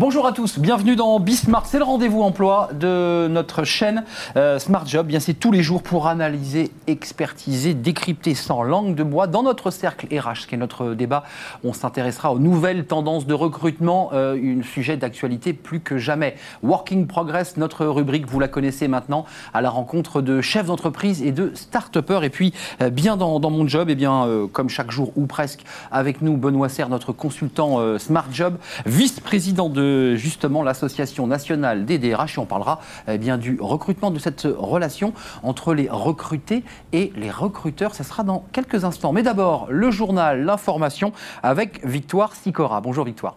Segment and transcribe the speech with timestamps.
[0.00, 1.66] Bonjour à tous, bienvenue dans Bismart.
[1.66, 4.04] C'est le rendez-vous emploi de notre chaîne
[4.34, 5.06] euh, Smart Job.
[5.06, 9.26] Bien, c'est tous les jours pour analyser, expertiser, décrypter sans langue de bois.
[9.26, 11.24] Dans notre cercle RH, qui est notre débat,
[11.64, 16.34] on s'intéressera aux nouvelles tendances de recrutement, euh, un sujet d'actualité plus que jamais.
[16.62, 21.32] Working Progress, notre rubrique, vous la connaissez maintenant, à la rencontre de chefs d'entreprise et
[21.32, 22.24] de start-upers.
[22.24, 25.62] Et puis, euh, bien dans, mon job, et bien comme chaque jour ou presque,
[25.92, 32.36] avec nous Benoît Serre, notre consultant Smart Job, vice-président de justement l'association nationale des DRH
[32.36, 37.30] et on parlera eh bien du recrutement de cette relation entre les recrutés et les
[37.30, 37.94] recruteurs.
[37.94, 39.12] Ça sera dans quelques instants.
[39.12, 42.80] Mais d'abord, le journal, l'information avec Victoire Sicora.
[42.80, 43.36] Bonjour Victoire.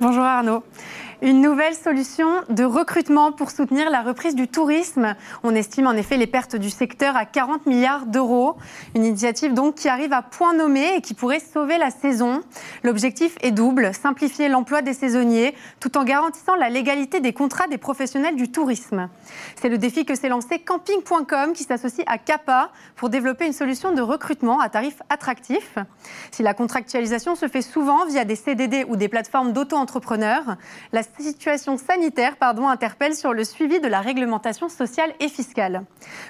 [0.00, 0.64] Bonjour Arnaud.
[1.24, 5.16] Une nouvelle solution de recrutement pour soutenir la reprise du tourisme.
[5.42, 8.58] On estime en effet les pertes du secteur à 40 milliards d'euros.
[8.94, 12.42] Une initiative donc qui arrive à point nommé et qui pourrait sauver la saison.
[12.82, 17.78] L'objectif est double, simplifier l'emploi des saisonniers tout en garantissant la légalité des contrats des
[17.78, 19.08] professionnels du tourisme.
[19.58, 23.94] C'est le défi que s'est lancé camping.com qui s'associe à CAPA pour développer une solution
[23.94, 25.78] de recrutement à tarif attractif.
[26.32, 30.58] Si la contractualisation se fait souvent via des CDD ou des plateformes d'auto-entrepreneurs,
[30.92, 32.36] la situation sanitaire
[32.68, 35.84] interpelle sur le suivi de la réglementation sociale et fiscale.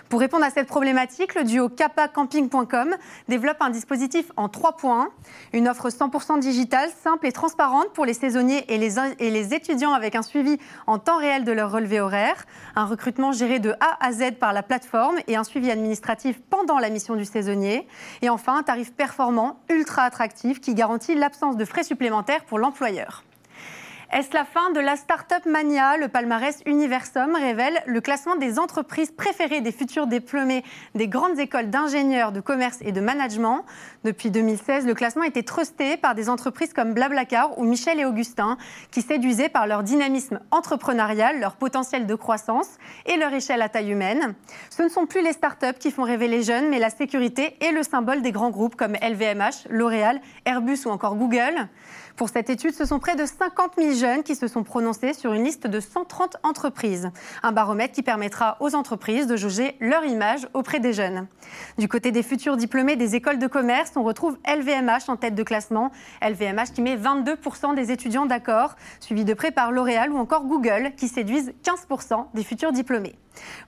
[0.08, 2.94] Pour répondre à cette problématique, le duo capacamping.com
[3.28, 5.10] développe un dispositif en trois points.
[5.52, 9.92] Une offre 100% digitale, simple et transparente pour les saisonniers et les, et les étudiants
[9.92, 12.44] avec un suivi en temps réel de leur relevé horaire.
[12.76, 16.78] Un recrutement géré de A à Z par la plateforme et un suivi administratif pendant
[16.78, 17.86] la mission du saisonnier.
[18.22, 23.24] Et enfin, un tarif performant, ultra attractif, qui garantit l'absence de frais supplémentaires pour l'employeur.
[24.14, 25.96] Est-ce la fin de la Startup Mania?
[25.96, 30.62] Le palmarès Universum révèle le classement des entreprises préférées des futurs diplômés
[30.94, 33.64] des grandes écoles d'ingénieurs, de commerce et de management.
[34.04, 38.56] Depuis 2016, le classement été trusté par des entreprises comme Blablacar ou Michel et Augustin,
[38.92, 42.68] qui séduisaient par leur dynamisme entrepreneurial, leur potentiel de croissance
[43.06, 44.36] et leur échelle à taille humaine.
[44.70, 47.72] Ce ne sont plus les startups qui font rêver les jeunes, mais la sécurité et
[47.72, 51.68] le symbole des grands groupes comme LVMH, L'Oréal, Airbus ou encore Google.
[52.16, 55.32] Pour cette étude, ce sont près de 50 000 jeunes qui se sont prononcés sur
[55.32, 57.10] une liste de 130 entreprises.
[57.42, 61.26] Un baromètre qui permettra aux entreprises de jauger leur image auprès des jeunes.
[61.76, 65.42] Du côté des futurs diplômés des écoles de commerce, on retrouve LVMH en tête de
[65.42, 65.90] classement.
[66.22, 70.92] LVMH qui met 22% des étudiants d'accord, suivi de près par L'Oréal ou encore Google
[70.96, 73.16] qui séduisent 15% des futurs diplômés.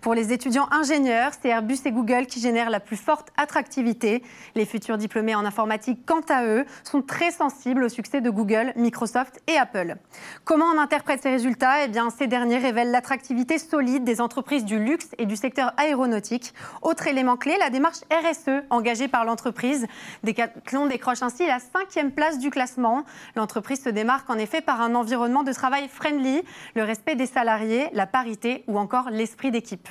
[0.01, 4.23] Pour les étudiants ingénieurs, c'est Airbus et Google qui génèrent la plus forte attractivité.
[4.55, 8.73] Les futurs diplômés en informatique, quant à eux, sont très sensibles au succès de Google,
[8.77, 9.97] Microsoft et Apple.
[10.45, 11.85] Comment on interprète ces résultats?
[11.85, 16.55] Eh bien, ces derniers révèlent l'attractivité solide des entreprises du luxe et du secteur aéronautique.
[16.83, 19.87] Autre élément clé, la démarche RSE engagée par l'entreprise.
[20.25, 23.05] Decathlon décroche ainsi la cinquième place du classement.
[23.35, 26.43] L'entreprise se démarque en effet par un environnement de travail friendly,
[26.75, 29.89] le respect des salariés, la parité ou encore l'esprit d'équipe.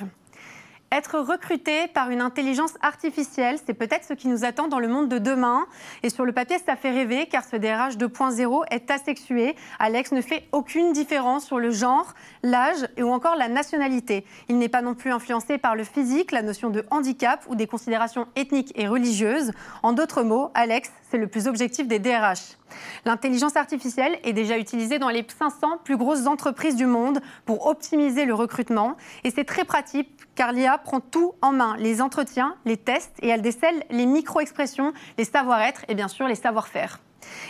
[0.92, 5.08] Être recruté par une intelligence artificielle, c'est peut-être ce qui nous attend dans le monde
[5.08, 5.66] de demain.
[6.04, 9.56] Et sur le papier, ça fait rêver car ce DRH 2.0 est asexué.
[9.80, 12.14] Alex ne fait aucune différence sur le genre,
[12.44, 14.24] l'âge ou encore la nationalité.
[14.48, 17.66] Il n'est pas non plus influencé par le physique, la notion de handicap ou des
[17.66, 19.50] considérations ethniques et religieuses.
[19.82, 22.58] En d'autres mots, Alex, c'est le plus objectif des DRH.
[23.04, 28.24] L'intelligence artificielle est déjà utilisée dans les 500 plus grosses entreprises du monde pour optimiser
[28.24, 28.96] le recrutement.
[29.24, 33.28] Et c'est très pratique car l'IA prend tout en main, les entretiens, les tests, et
[33.28, 37.00] elle décèle les micro-expressions, les savoir-être et bien sûr les savoir-faire.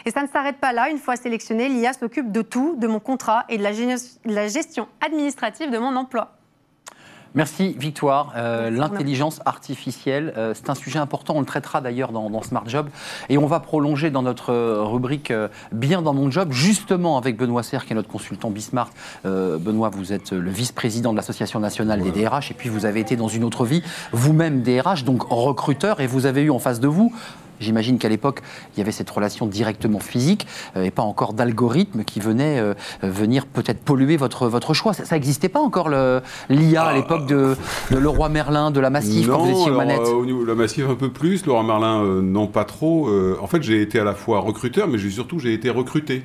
[0.07, 0.89] Et ça ne s'arrête pas là.
[0.89, 3.63] Une fois sélectionné, l'IA s'occupe de tout, de mon contrat et de
[4.25, 6.37] la gestion administrative de mon emploi.
[7.37, 8.33] Merci Victoire.
[8.35, 11.35] Euh, l'intelligence artificielle, euh, c'est un sujet important.
[11.37, 12.89] On le traitera d'ailleurs dans, Smart Job.
[13.29, 15.33] Et on va prolonger dans notre euh, rubrique
[15.71, 18.91] Bien dans mon job, justement avec Benoît Serre, qui est notre consultant Bismart.
[19.25, 22.51] Benoît, vous êtes le vice-président de l'Association nationale des DRH.
[22.53, 23.83] Et puis vous avez été dans une autre vie,
[24.13, 26.01] vous-même DRH, donc recruteur.
[26.01, 27.13] Et vous avez eu en face de vous
[27.61, 28.43] J'imagine qu'à l'époque,
[28.75, 32.75] il y avait cette relation directement physique euh, et pas encore d'algorithme qui venait euh,
[33.03, 34.93] venir peut-être polluer votre, votre choix.
[34.93, 37.57] Ça n'existait pas encore l'IA à ah, l'époque de,
[37.91, 40.55] de Leroy Merlin, de la Massif, quand vous étiez aux manettes Au niveau de la
[40.55, 41.47] Massif, un peu plus.
[41.47, 43.09] Leroy Merlin, non pas trop.
[43.41, 46.25] en fait, j'ai été à la fois recruteur, mais surtout, j'ai été recruté.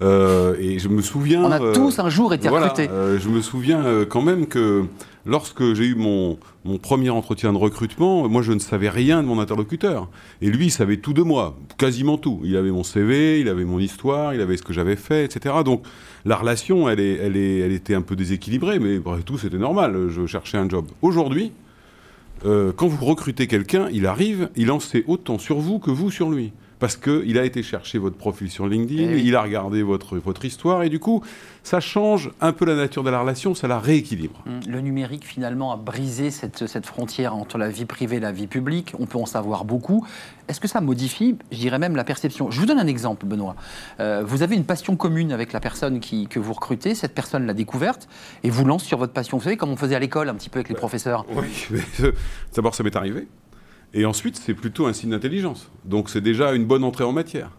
[0.00, 1.44] et je me souviens.
[1.44, 2.88] On a tous un jour été recrutés.
[2.88, 4.84] je me souviens quand même que
[5.26, 6.38] lorsque j'ai eu mon,
[6.82, 10.08] premier entretien de recrutement, moi je ne savais rien de mon interlocuteur.
[10.42, 12.40] Et lui, il savait tout de moi, quasiment tout.
[12.44, 15.56] Il avait mon CV, il avait mon histoire, il avait ce que j'avais fait, etc.
[15.64, 15.84] Donc
[16.24, 20.08] la relation, elle, était un peu déséquilibrée, mais bref, tout c'était normal.
[20.08, 20.86] Je cherchais un job.
[21.02, 21.52] Aujourd'hui,
[22.44, 26.10] euh, quand vous recrutez quelqu'un, il arrive, il en sait autant sur vous que vous
[26.10, 26.52] sur lui.
[26.78, 29.22] Parce qu'il a été chercher votre profil sur LinkedIn, Eh oui.
[29.26, 31.22] il a regardé votre, votre histoire, et du coup,
[31.62, 34.42] ça change un peu la nature de la relation, ça la rééquilibre.
[34.46, 38.32] Hum, Le numérique, finalement, a brisé cette, cette frontière entre la vie privée et la
[38.32, 38.92] vie publique.
[38.98, 40.06] On peut en savoir beaucoup.
[40.48, 42.50] Est-ce que ça modifie, je dirais même, la perception?
[42.50, 43.56] Je vous donne un exemple, Benoît.
[44.00, 46.94] Euh, vous avez une passion commune avec la personne qui, que vous recrutez.
[46.94, 48.08] Cette personne l'a découverte
[48.44, 49.36] et vous lance sur votre passion.
[49.36, 51.26] Vous savez, comme on faisait à l'école, un petit peu avec les professeurs.
[51.34, 52.12] Oui, mais euh,
[52.54, 53.26] d'abord, ça m'est arrivé.
[53.98, 55.70] Et ensuite, c'est plutôt un signe d'intelligence.
[55.84, 57.50] Donc, c'est déjà une bonne entrée en matière.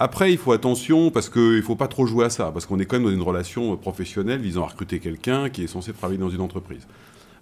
[0.00, 2.78] Après, il faut attention parce qu'il ne faut pas trop jouer à ça, parce qu'on
[2.78, 6.18] est quand même dans une relation professionnelle visant à recruter quelqu'un qui est censé travailler
[6.18, 6.86] dans une entreprise.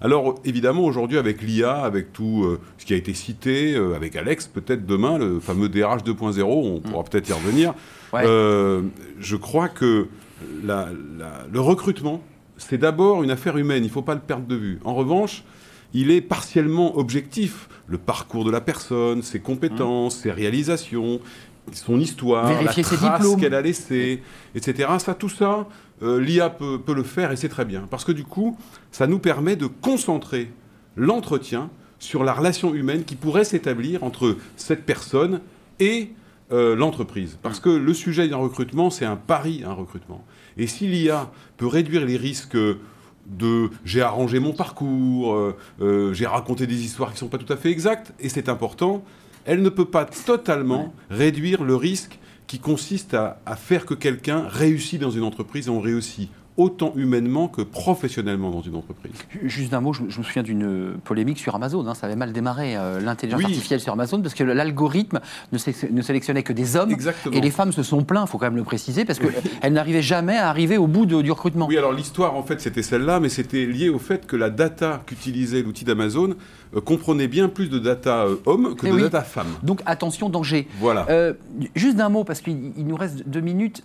[0.00, 4.14] Alors, évidemment, aujourd'hui, avec l'IA, avec tout euh, ce qui a été cité, euh, avec
[4.16, 7.72] Alex, peut-être demain, le fameux DRH 2.0, on pourra peut-être y revenir.
[8.12, 8.22] Ouais.
[8.26, 8.82] Euh,
[9.18, 10.08] je crois que
[10.62, 12.22] la- la- le recrutement,
[12.58, 14.78] c'est d'abord une affaire humaine, il ne faut pas le perdre de vue.
[14.84, 15.44] En revanche,
[15.94, 17.68] il est partiellement objectif.
[17.86, 21.20] Le parcours de la personne, ses compétences, ses réalisations,
[21.72, 24.22] son histoire, Vérifier la trace qu'elle a laissée,
[24.54, 24.88] etc.
[24.98, 25.66] Ça, tout ça,
[26.02, 27.86] euh, l'IA peut, peut le faire et c'est très bien.
[27.90, 28.56] Parce que du coup,
[28.90, 30.50] ça nous permet de concentrer
[30.96, 35.40] l'entretien sur la relation humaine qui pourrait s'établir entre cette personne
[35.80, 36.10] et
[36.52, 37.38] euh, l'entreprise.
[37.42, 40.24] Parce que le sujet d'un recrutement, c'est un pari, un recrutement.
[40.56, 42.56] Et si l'IA peut réduire les risques
[43.28, 47.38] de j'ai arrangé mon parcours, euh, euh, j'ai raconté des histoires qui ne sont pas
[47.38, 49.05] tout à fait exactes, et c'est important,
[49.44, 54.46] elle ne peut pas totalement réduire le risque qui consiste à, à faire que quelqu'un
[54.49, 59.12] réussit dans une entreprise et on réussit autant humainement que professionnellement dans une entreprise.
[59.44, 61.87] Juste un mot, je, je me souviens d'une polémique sur Amazon.
[61.87, 63.44] hein, ça avait mal démarré, euh, l'intelligence Oui.
[63.47, 65.20] artificielle sur Amazon, parce que l'algorithme
[65.53, 66.91] ne, sé- ne sélectionnait que des hommes.
[66.91, 67.35] Exactement.
[67.37, 70.03] Et les femmes se sont plaints, il faut quand même le préciser, parce qu'elles n'arrivaient
[70.03, 71.67] jamais à arriver au bout de- du recrutement.
[71.67, 75.03] Oui, alors l'histoire, en fait, c'était celle-là, mais c'était lié au fait que la data
[75.06, 76.35] qu'utilisait l'outil d'Amazon
[76.75, 79.03] euh, comprenait bien plus de data euh, hommes que Eh de oui.
[79.03, 79.47] data femmes.
[79.62, 80.69] Donc attention, danger.
[80.81, 81.06] Voilà.
[81.11, 81.35] Euh,
[81.75, 83.82] juste d'un mot, parce qu'il il nous reste deux minutes.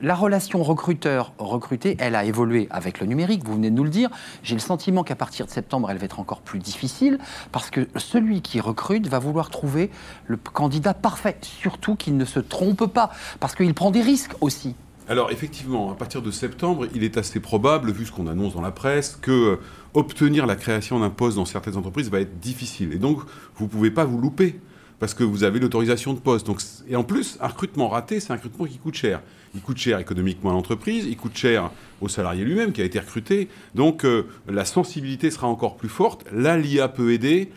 [0.00, 4.10] La relation recruteur-recruté, elle a évolué avec le numérique, vous venez de nous le dire.
[4.42, 7.18] J'ai le sentiment qu'à partir de septembre, elle va être encore plus difficile,
[7.52, 9.90] parce que celui qui recrute va vouloir trouver
[10.26, 14.74] le candidat parfait, surtout qu'il ne se trompe pas, parce qu'il prend des risques aussi.
[15.08, 18.62] Alors effectivement, à partir de septembre, il est assez probable, vu ce qu'on annonce dans
[18.62, 19.60] la presse, que euh,
[19.94, 22.92] obtenir la création d'un poste dans certaines entreprises va être difficile.
[22.92, 23.20] Et donc,
[23.56, 24.60] vous ne pouvez pas vous louper,
[25.02, 26.46] parce que vous avez l'autorisation de poste.
[26.46, 29.20] Donc, et en plus, un recrutement raté, c'est un recrutement qui coûte cher.
[29.52, 33.00] Il coûte cher économiquement à l'entreprise, il coûte cher au salarié lui-même qui a été
[33.00, 33.48] recruté.
[33.74, 36.24] Donc, euh, la sensibilité sera encore plus forte.
[36.30, 37.50] Là, l'IA peut aider.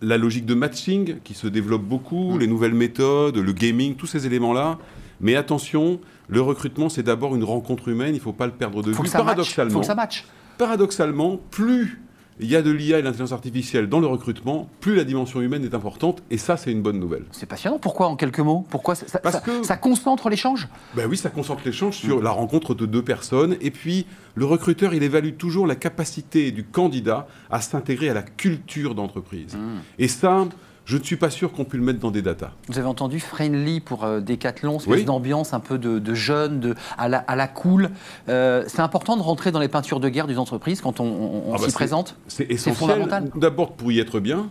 [0.00, 4.24] La logique de matching qui se développe beaucoup, les nouvelles méthodes, le gaming, tous ces
[4.24, 4.78] éléments-là.
[5.20, 8.82] Mais attention, le recrutement, c'est d'abord une rencontre humaine, il ne faut pas le perdre
[8.82, 9.08] de Faut vue.
[9.08, 9.26] que ça matche.
[9.26, 10.24] Paradoxalement, Faut que ça matche.
[10.56, 12.00] paradoxalement, plus
[12.40, 15.40] il y a de l'IA et de l'intelligence artificielle dans le recrutement, plus la dimension
[15.40, 17.24] humaine est importante, et ça, c'est une bonne nouvelle.
[17.32, 17.78] C'est passionnant.
[17.78, 18.64] Pourquoi, en quelques mots?
[18.70, 20.68] Pourquoi ça, ça- Parce que- ça concentre l'échange?
[20.94, 23.56] Ben oui, ça concentre l'échange sur la rencontre de deux personnes.
[23.60, 28.22] Et puis, le recruteur, il évalue toujours la capacité du candidat à s'intégrer à la
[28.22, 29.58] culture d'entreprise.
[29.98, 30.46] Et ça,
[30.88, 32.52] je ne suis pas sûr qu'on puisse le mettre dans des datas.
[32.68, 35.04] Vous avez entendu friendly pour euh, Decathlon, espèce Oui.
[35.04, 37.90] d'ambiance un peu de, de jeune, de, à, la, à la cool.
[38.30, 41.42] Euh, c'est important de rentrer dans les peintures de guerre d'une entreprise quand on, on-
[41.50, 42.16] on Ah bah s'y présente?
[42.26, 43.06] C'est essentiel,
[43.36, 44.48] d'abord pour y être bien,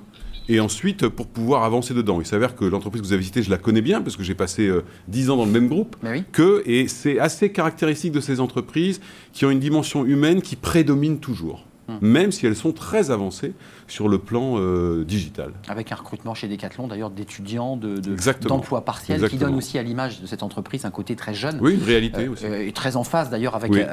[0.48, 2.19] et ensuite pour pouvoir avancer dedans.
[2.22, 4.36] Il s'avère que l'entreprise que vous avez citée, je la connais bien, parce que j'ai
[4.36, 6.24] passé euh, 10 ans dans le même groupe, oui.
[6.32, 9.01] que, et c'est assez caractéristique de ces entreprises
[9.34, 12.00] qui ont une dimension humaine qui prédomine toujours, Hmm.
[12.01, 13.53] même si elles sont très avancées
[13.88, 15.53] sur le plan euh, digital.
[15.70, 18.56] Avec un recrutement chez Decathlon, d'ailleurs, d'étudiants, de, de- Exactement.
[18.58, 21.60] d'emplois partiels, qui donne aussi à l'image de cette entreprise un côté très jeune.
[21.62, 22.46] Oui, une réalité Euh, aussi.
[22.46, 23.84] euh, et très en phase d'ailleurs avec, Oui,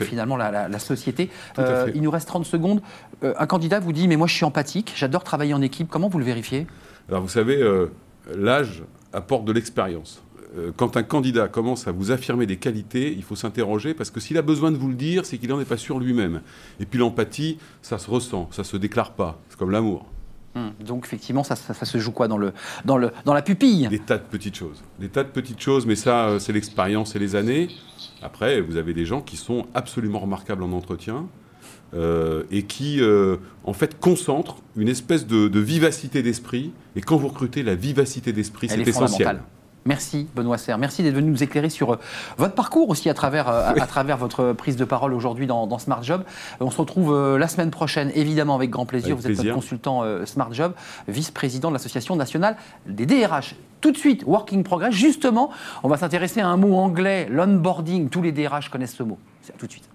[0.00, 1.28] finalement la, la- la société.
[1.58, 2.82] Euh, il nous reste 30 secondes.
[3.22, 5.88] Un candidat vous dit Mais moi je suis empathique, j'adore travailler en équipe.
[5.88, 6.68] Comment vous le vérifiez?
[7.08, 7.60] Alors vous savez,
[8.36, 10.22] l'âge apporte de l'expérience.
[10.56, 14.18] Euh, Quand un candidat commence à vous affirmer des qualités, il faut s'interroger parce que
[14.20, 16.40] s'il a besoin de vous le dire, c'est qu'il n'en est pas sûr lui-même.
[16.80, 19.38] Et puis l'empathie, ça se ressent, ça se déclare pas.
[19.48, 20.06] C'est comme l'amour.
[20.56, 22.52] Hum, Donc effectivement, ça, ça- ça se joue quoi dans, le,
[22.84, 23.86] dans, le, dans la pupille?
[23.88, 24.82] Des tas de petites choses.
[24.98, 27.68] Des tas de petites choses, mais ça, euh, c'est l'expérience et les années.
[28.20, 31.26] Après, vous avez des gens qui sont absolument remarquables en entretien
[31.94, 36.72] euh, et qui, euh, en fait, concentrent une espèce de, de vivacité d'esprit.
[36.96, 39.40] Et quand vous recrutez, la vivacité d'esprit, c'est est essentiel.
[39.86, 41.98] Merci Benoît Serre, merci d'être venu nous éclairer sur euh,
[42.36, 45.66] votre parcours aussi à travers, euh, à, à travers votre prise de parole aujourd'hui dans,
[45.66, 46.22] dans Smart Job.
[46.60, 49.12] Euh, on se retrouve la semaine prochaine, évidemment avec grand plaisir.
[49.12, 50.74] Avec Vous êtes notre consultant Smart Job,
[51.08, 52.56] vice-président de l'Association nationale
[52.86, 53.54] des DRH.
[53.80, 55.50] Tout de suite, Working Progress, justement,
[55.82, 58.10] on va s'intéresser à un mot anglais, l'onboarding.
[58.10, 59.18] Tous les DRH connaissent ce mot.
[59.42, 59.88] C'est à tout de suite.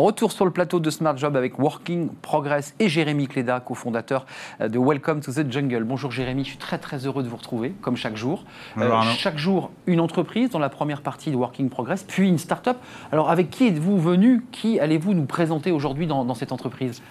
[0.00, 4.24] Retour sur le plateau de Smart Job avec Working Progress et Jérémy Cléda, cofondateur
[4.62, 5.84] euh, de Welcome to the Jungle.
[5.84, 8.44] Bonjour Jérémy, je suis très très heureux de vous retrouver, comme chaque jour.
[8.78, 12.78] Euh, chaque jour, une entreprise dans la première partie de Working Progress, puis une start-up.
[13.12, 14.42] Alors avec qui êtes-vous venu?
[14.52, 17.02] Qui allez-vous nous présenter aujourd'hui dans, dans cette entreprise?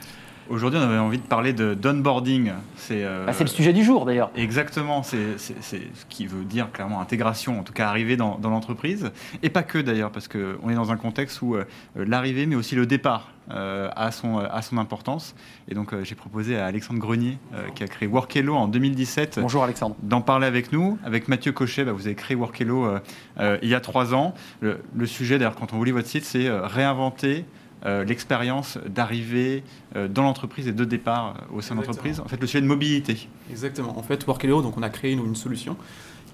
[0.49, 2.51] Aujourd'hui, on avait envie de parler de d'onboarding.
[2.75, 4.31] C'est euh, bah, le sujet du jour d'ailleurs.
[4.35, 5.75] Exactement, c'est ce
[6.09, 9.11] qui veut dire clairement intégration, en tout cas arriver dans, dans l'entreprise.
[9.43, 11.65] Et pas que d'ailleurs, parce qu'on est dans un contexte où euh,
[11.95, 15.35] l'arrivée, mais aussi le départ euh, a, son, a son importance.
[15.67, 17.37] Et donc j'ai proposé à Alexandre Grenier,
[17.75, 19.39] qui a créé Workello en 2017.
[19.41, 19.95] Bonjour Alexandre.
[20.01, 20.97] D'en parler avec nous.
[21.03, 22.95] Avec Mathieu Cochet, bah, vous avez créé Workello
[23.39, 24.33] il y a trois ans.
[24.61, 27.45] Le, le sujet d'ailleurs, quand on vous lit votre site, c'est réinventer
[27.85, 29.63] euh, l'expérience d'arrivée
[29.95, 32.19] euh, dans l'entreprise et de départ euh, au sein de l'entreprise.
[32.19, 33.29] En fait, le sujet de mobilité.
[33.49, 33.97] Exactement.
[33.97, 35.77] En fait, Workello, donc on a créé une, solution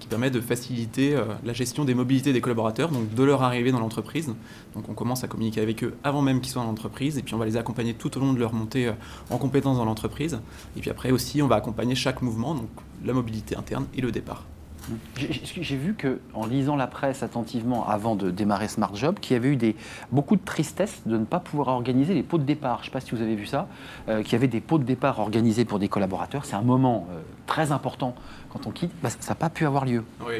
[0.00, 3.80] qui permet de faciliter la gestion des mobilités des collaborateurs, donc de leur arrivée dans
[3.80, 4.26] l'entreprise.
[4.74, 7.34] Donc on commence à communiquer avec eux avant même qu'ils soient dans l'entreprise, et puis
[7.34, 8.92] on va les accompagner tout au long de leur montée
[9.30, 10.38] en compétences dans l'entreprise.
[10.76, 12.68] Et puis après aussi, on va accompagner chaque mouvement, donc
[13.04, 14.44] la mobilité interne et le départ.
[15.16, 19.36] J'ai vu que, en lisant la presse attentivement avant de démarrer Smart Job, qu'il y
[19.36, 19.76] avait eu des,
[20.12, 22.78] beaucoup de tristesse de ne pas pouvoir organiser les pots de départ.
[22.78, 23.68] Je ne sais pas si vous avez vu ça,
[24.08, 26.44] euh, qu'il y avait des pots de départ organisés pour des collaborateurs.
[26.44, 28.14] C'est un moment euh, très important
[28.50, 28.92] quand on quitte.
[29.02, 30.04] Bah, ça n'a pas pu avoir lieu.
[30.26, 30.36] Oui.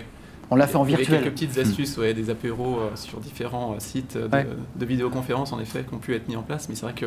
[0.48, 1.08] On l'a fait en virtuel.
[1.08, 4.28] Il y a quelques petites astuces, ouais, des apéros euh, sur différents sites de,
[4.76, 7.06] de vidéoconférence en effet qui ont pu être mis en place, mais c'est vrai que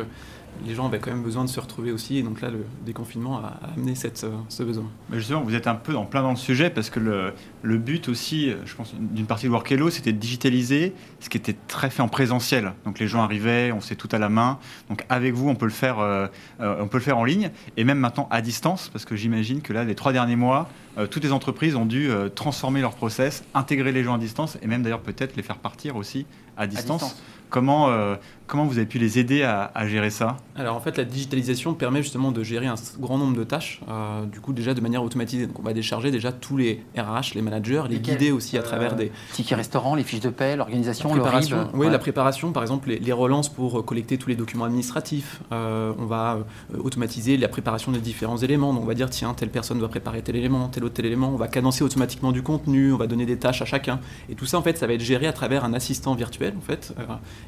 [0.66, 2.18] les gens avaient quand même besoin de se retrouver aussi.
[2.18, 4.84] Et donc là, le déconfinement a, amené cette, euh, ce besoin.
[5.08, 7.78] Mais justement, vous êtes un peu en plein dans le sujet parce que le, le
[7.78, 11.90] but aussi, je pense, d'une partie de Workello, c'était de digitaliser ce qui était très
[11.90, 12.72] fait en présentiel.
[12.84, 14.58] Donc les gens arrivaient, on sait tout à la main.
[14.88, 16.26] Donc avec vous, on peut le faire, euh,
[16.60, 19.62] euh, on peut le faire en ligne et même maintenant à distance parce que j'imagine
[19.62, 20.68] que là, les trois derniers mois,
[21.10, 24.82] toutes les entreprises ont dû transformer leur process, intégrer les gens à distance et même
[24.82, 26.26] d'ailleurs peut-être les faire partir aussi
[26.56, 27.22] à distance.
[27.50, 28.20] Comment, euh, comment
[28.54, 32.32] vous avez pu les aider à, gérer ça Alors en fait, la digitalisation permet justement
[32.32, 35.46] de gérer un grand nombre de tâches, euh, du coup déjà de manière automatisée.
[35.46, 38.92] Donc on va décharger déjà tous les RH, les managers, les guider aussi à travers
[38.92, 41.70] euh, des tickets restaurants, les fiches de paie, l'organisation, la préparation.
[41.74, 45.40] oui, la préparation, par exemple, les, relances pour collecter tous les documents administratifs.
[45.50, 46.38] on va
[46.78, 48.72] automatiser la préparation des différents éléments.
[48.72, 51.28] Donc on va dire tiens, telle personne doit préparer tel élément, tel autre tel élément.
[51.28, 54.00] On va cadencer automatiquement du contenu, on va donner des tâches à chacun.
[54.28, 56.60] Et tout ça en fait, ça va être géré à travers un assistant virtuel en
[56.60, 56.94] fait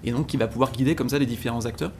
[0.04, 1.92] et donc qui va pouvoir guider comme ça les différents acteurs.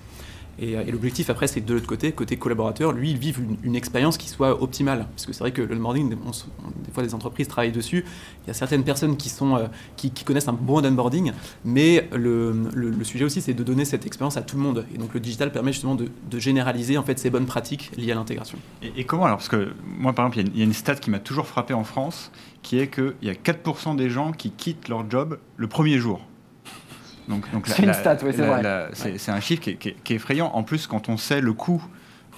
[0.58, 4.18] Et, euh, l'objectif après, c'est de l'autre côté, côté collaborateur, lui, il vive une, expérience
[4.18, 5.06] qui soit optimale.
[5.11, 8.04] Parce que c'est vrai que le des fois, des entreprises travaillent dessus.
[8.44, 11.32] Il y a certaines personnes qui, sont, euh, qui, connaissent un bon onboarding,
[11.64, 12.54] mais le,
[13.02, 14.84] sujet aussi, c'est de donner cette expérience à tout le monde.
[14.94, 16.08] Et donc le digital permet justement de,
[16.38, 18.58] généraliser en fait ces bonnes pratiques liées à l'intégration.
[18.82, 21.18] Et, comment alors Parce que moi, par exemple, il y, a une stat qui m'a
[21.18, 22.30] toujours frappé en France,
[22.62, 26.20] qui est qu'il y a 4% des gens qui quittent leur job le premier jour.
[27.64, 28.90] C'est une stat, oui, c'est vrai.
[28.92, 30.50] C'est un chiffre qui est, effrayant.
[30.54, 31.82] En plus, quand on sait le coût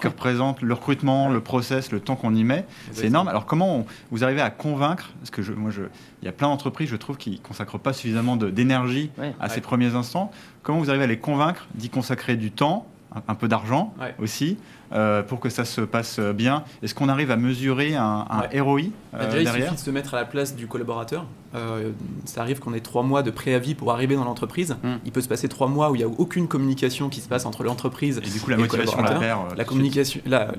[0.01, 3.29] que représente le recrutement, le process, le temps qu'on y met, c'est énorme.
[3.29, 5.83] Alors comment vous arrivez à convaincre Parce que je, moi, je,
[6.23, 9.11] il y a plein d'entreprises, je trouve, qui ne consacrent pas suffisamment d'énergie
[9.41, 10.31] à ces premiers instants.
[10.63, 12.87] Comment vous arrivez à les convaincre d'y consacrer du temps,
[13.29, 14.59] un, peu d'argent aussi,
[14.95, 18.25] euh, pour que ça se passe bien Est-ce qu'on arrive à mesurer un,
[18.55, 18.83] ROI
[19.15, 21.27] euh, Déjà, il suffit de se mettre à la place du collaborateur.
[21.55, 21.91] Euh,
[22.25, 24.77] ça arrive qu'on ait trois mois de préavis pour arriver dans l'entreprise.
[24.83, 24.97] Hmm.
[25.05, 27.47] Il peut se passer trois mois où il n'y a aucune communication qui se passe
[27.47, 29.57] entre l'entreprise et du coup la motivation la perd.
[29.57, 30.53] la communication, la,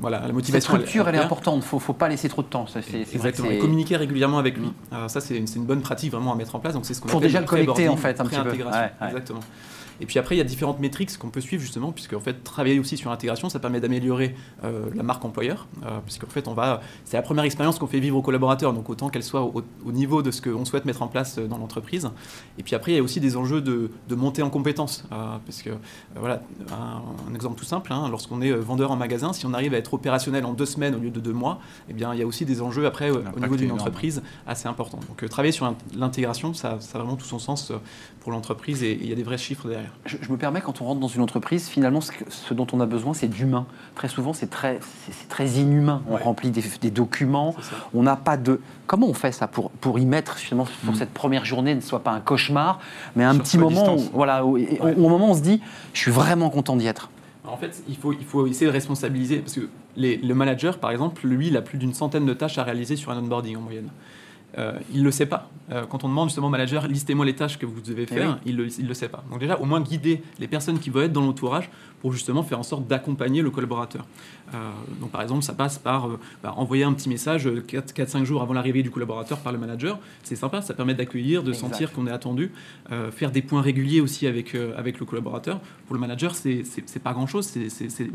[0.00, 0.72] voilà, la motivation.
[0.72, 1.62] Cette structure, elle, est importante.
[1.64, 2.66] Il faut, faut pas laisser trop de temps.
[2.66, 3.50] Ça, Exactement.
[3.50, 4.66] Et communiquer régulièrement avec lui.
[4.66, 5.08] Hmm.
[5.08, 6.74] ça, c'est une, une, bonne pratique vraiment à mettre en place.
[6.74, 8.52] Donc c'est ce qu'on pour déjà le connecter en fait un petit peu.
[9.06, 9.40] Exactement.
[10.00, 12.44] Et puis après, il y a différentes métriques qu'on peut suivre justement, puisque en fait,
[12.44, 14.34] travailler aussi sur l'intégration, ça permet d'améliorer
[14.64, 18.00] euh, la marque employeur, euh, puisqu'en fait, on va, c'est la première expérience qu'on fait
[18.00, 19.62] vivre aux collaborateurs, donc autant qu'elle soit au,
[19.92, 22.10] niveau de ce qu'on souhaite mettre en place euh, dans l'entreprise.
[22.58, 25.62] Et puis après, il y a aussi des enjeux de, de montée en compétences, parce
[25.62, 25.70] que
[26.16, 29.78] voilà, un, exemple tout simple, hein, lorsqu'on est vendeur en magasin, si on arrive à
[29.78, 32.26] être opérationnel en deux semaines au lieu de deux mois, eh bien, il y a
[32.26, 35.00] aussi des enjeux après au niveau d'une entreprise assez importants.
[35.08, 37.72] Donc travailler sur l'intégration, ça, ça, a vraiment tout son sens
[38.20, 39.85] pour l'entreprise et il y a des vrais chiffres derrière.
[40.04, 43.14] Je, me permets, quand on rentre dans une entreprise, finalement, ce, dont on a besoin,
[43.14, 43.66] c'est d'humain.
[43.94, 44.80] Très souvent, c'est très,
[45.28, 46.02] très inhumain.
[46.08, 47.54] On remplit des, documents,
[47.94, 48.60] on n'a pas de...
[48.86, 50.96] Comment on fait ça pour, pour y mettre, finalement, pour mm.
[50.96, 52.80] cette première journée ne soit pas un cauchemar,
[53.16, 54.56] mais un petit moment où, voilà, au
[54.96, 55.60] moment où on se dit,
[55.92, 57.10] je suis vraiment content d'y être
[57.48, 61.26] en fait, il faut, il faut essayer de responsabiliser, parce que le manager, par exemple,
[61.26, 63.88] lui, il a plus d'une centaine de tâches à réaliser sur un onboarding en moyenne.
[64.58, 65.50] Euh, il ne le sait pas.
[65.70, 68.52] Euh, quand on demande justement au manager, listez-moi les tâches que vous devez faire, oui.
[68.52, 69.24] il ne le, sait pas.
[69.30, 71.68] Donc déjà, au moins guider les personnes qui vont être dans l'entourage
[72.00, 74.06] pour justement faire en sorte d'accompagner le collaborateur.
[74.54, 78.42] Euh, donc par exemple, ça passe par euh, bah, envoyer un petit message 4-5 jours
[78.42, 79.98] avant l'arrivée du collaborateur par le manager.
[80.22, 81.68] C'est sympa, ça permet d'accueillir, de Exact.
[81.68, 82.52] sentir qu'on est attendu.
[82.92, 85.60] Euh, faire des points réguliers aussi avec, euh, avec le collaborateur.
[85.86, 86.62] Pour le manager, c'est
[87.02, 87.52] pas grand-chose,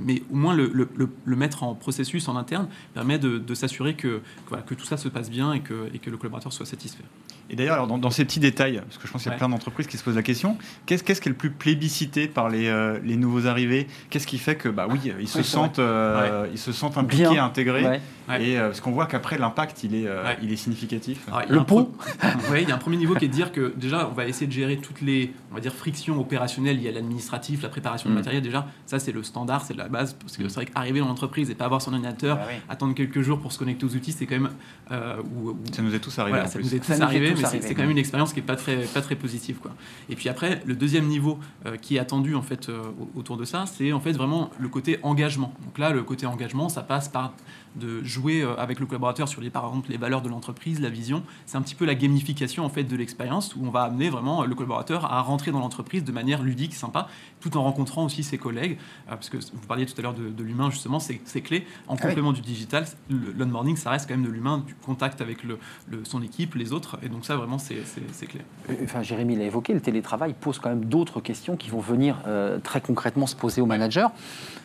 [0.06, 3.54] mais au moins le, le- le- le mettre en processus en interne permet de, de
[3.56, 6.18] s'assurer que, que, voilà, que tout ça se passe bien et que, et que le
[6.18, 7.04] collaborateur soit satisfait.
[7.52, 9.36] Et d'ailleurs, alors, dans, dans ces petits détails, parce que je pense qu'il y a
[9.36, 9.38] Ouais.
[9.38, 12.50] plein d'entreprises qui se posent la question, qu'est-ce qu'est-ce qui est le plus plébiscité par
[12.50, 13.88] les, euh, les nouveaux arrivés?
[14.10, 17.46] Qu'est-ce qui fait que, bah oui, ils se sentent, euh, ils se sentent impliqués, Bien.
[17.46, 18.02] intégrés, Ouais.
[18.40, 20.38] Et euh, parce qu'on voit qu'après l'impact, il est, euh, Ouais.
[20.42, 21.20] il est significatif.
[21.28, 21.92] Alors, Le pont
[22.52, 24.26] Ouais, il y a un premier niveau qui est de dire que déjà, on va
[24.26, 28.10] essayer de gérer toutes les on va dire, frictions opérationnelles liées à l'administratif, la préparation
[28.10, 28.14] Mm.
[28.14, 28.42] du matériel.
[28.42, 30.14] Déjà, ça, c'est le standard, c'est la base.
[30.14, 32.54] Parce que c'est vrai qu'arriver dans l'entreprise et pas avoir son ordinateur, Bah oui.
[32.70, 34.52] attendre quelques jours pour se connecter aux outils, c'est quand même.
[34.92, 36.66] euh, ou- ou- Ça nous est tous arrivé Voilà, en ça plus.
[36.66, 38.56] nous est Ça tous arrivé, tous mais c'est- quand même une expérience qui est pas
[38.56, 39.58] très, pas très positive.
[39.62, 39.72] Quoi.
[40.10, 42.82] Et puis après, le deuxième niveau euh, qui est attendu en fait, euh,
[43.16, 45.54] au- autour de ça, c'est en fait vraiment le côté engagement.
[45.66, 47.34] Donc là, le côté engagement, ça passe par
[47.78, 50.90] de jouer euh, avec le collaborateur sur les, par exemple, les valeurs de l'entreprise, la
[50.90, 51.24] vision.
[51.46, 54.44] C'est un petit peu la gamification en fait, de l'expérience où on va amener vraiment
[54.44, 57.08] le collaborateur à rentrer dans l'entreprise de manière ludique, sympa,
[57.40, 58.78] tout en rencontrant aussi ses collègues.
[59.08, 61.66] euh, parce que vous parliez tout à l'heure de, de l'humain, justement, c'est clé.
[61.88, 62.08] En Ah oui.
[62.10, 65.58] complément du digital, l'onboarding, ça reste quand même de l'humain, du contact avec le,
[65.90, 66.98] le- son équipe, les autres.
[67.04, 67.78] Et donc ça, vraiment, c'est
[68.14, 68.42] c'est clé.
[68.70, 72.18] Euh, Enfin, Jérémy l'a évoqué, le télétravail pose quand même d'autres questions qui vont venir
[72.28, 74.12] euh, très concrètement se poser au manager.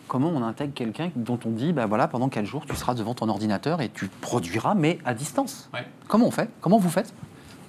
[0.09, 3.15] Comment on intègre quelqu'un dont on dit, bah voilà, pendant 4 jours, tu seras devant
[3.15, 5.69] ton ordinateur et tu produiras, mais à distance?
[5.75, 5.85] Ouais.
[6.07, 6.49] Comment on fait?
[6.61, 7.13] Comment vous faites?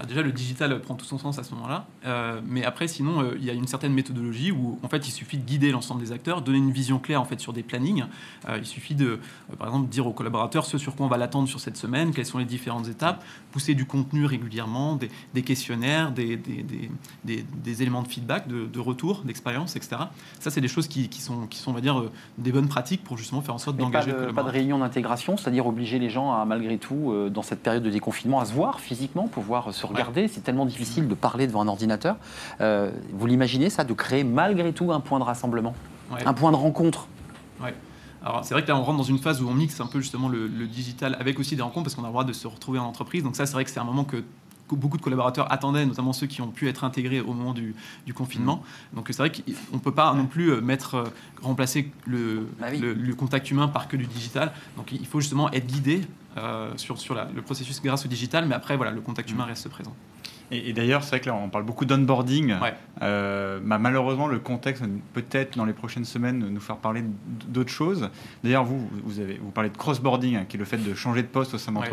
[0.05, 1.87] Déjà, le digital prend tout son sens à ce moment-là.
[2.05, 5.11] Euh, mais après, sinon, euh, il y a une certaine méthodologie où, en fait, il
[5.11, 8.05] suffit de guider l'ensemble des acteurs, donner une vision claire en fait sur des plannings.
[8.47, 9.19] Euh, il suffit de,
[9.57, 12.27] par exemple, dire aux collaborateurs ce sur quoi on va l'attendre sur cette semaine, quelles
[12.27, 16.39] sont les différentes étapes, pousser du contenu régulièrement, des, des questionnaires, des,
[17.81, 19.97] éléments de feedback, de, de retour, d'expérience, etc.
[20.39, 22.03] Ça, c'est des choses qui, qui sont, qui sont, on va dire,
[22.37, 25.37] des bonnes pratiques pour justement faire en sorte pas d'engager le pas de réunion d'intégration,
[25.37, 28.79] c'est-à-dire obliger les gens à, malgré tout, dans cette période de déconfinement, à se voir
[28.79, 30.27] physiquement, pouvoir se regarder.
[30.27, 32.17] C'est tellement difficile de parler devant un ordinateur.
[32.61, 35.73] Euh, vous l'imaginez, ça, de créer malgré tout un point de rassemblement,
[36.11, 36.25] Ouais.
[36.25, 37.07] un point de rencontre
[38.23, 39.99] Alors c'est vrai que là on rentre dans une phase où on mixe un peu
[40.01, 42.47] justement le, le digital avec aussi des rencontres parce qu'on a le droit de se
[42.47, 43.23] retrouver en entreprise.
[43.23, 44.23] Donc ça c'est vrai que c'est un moment que
[44.75, 47.73] beaucoup de collaborateurs attendaient, notamment ceux qui ont pu être intégrés au moment du,
[48.05, 48.63] du confinement.
[48.93, 51.03] Donc c'est vrai qu'on ne peut pas non plus euh, mettre, euh,
[51.41, 52.79] remplacer le, Bah oui.
[52.79, 54.51] le, le contact humain par que du digital.
[54.75, 56.01] Donc il faut justement être guidé
[56.37, 59.45] euh, sur, sur la- le processus grâce au digital, mais après voilà, le contact humain
[59.45, 59.95] reste présent.
[60.51, 62.53] Et, et d'ailleurs, c'est vrai que là, on parle beaucoup d'onboarding.
[62.61, 62.73] Ouais.
[63.01, 64.83] Euh, bah, malheureusement, le contexte
[65.13, 67.03] peut-être dans les prochaines semaines nous faire parler
[67.47, 68.09] d'autres choses.
[68.43, 71.21] D'ailleurs, vous, vous, avez, vous parlez de crossboarding, hein, qui est le fait de changer
[71.21, 71.83] de poste au sein de Ouais.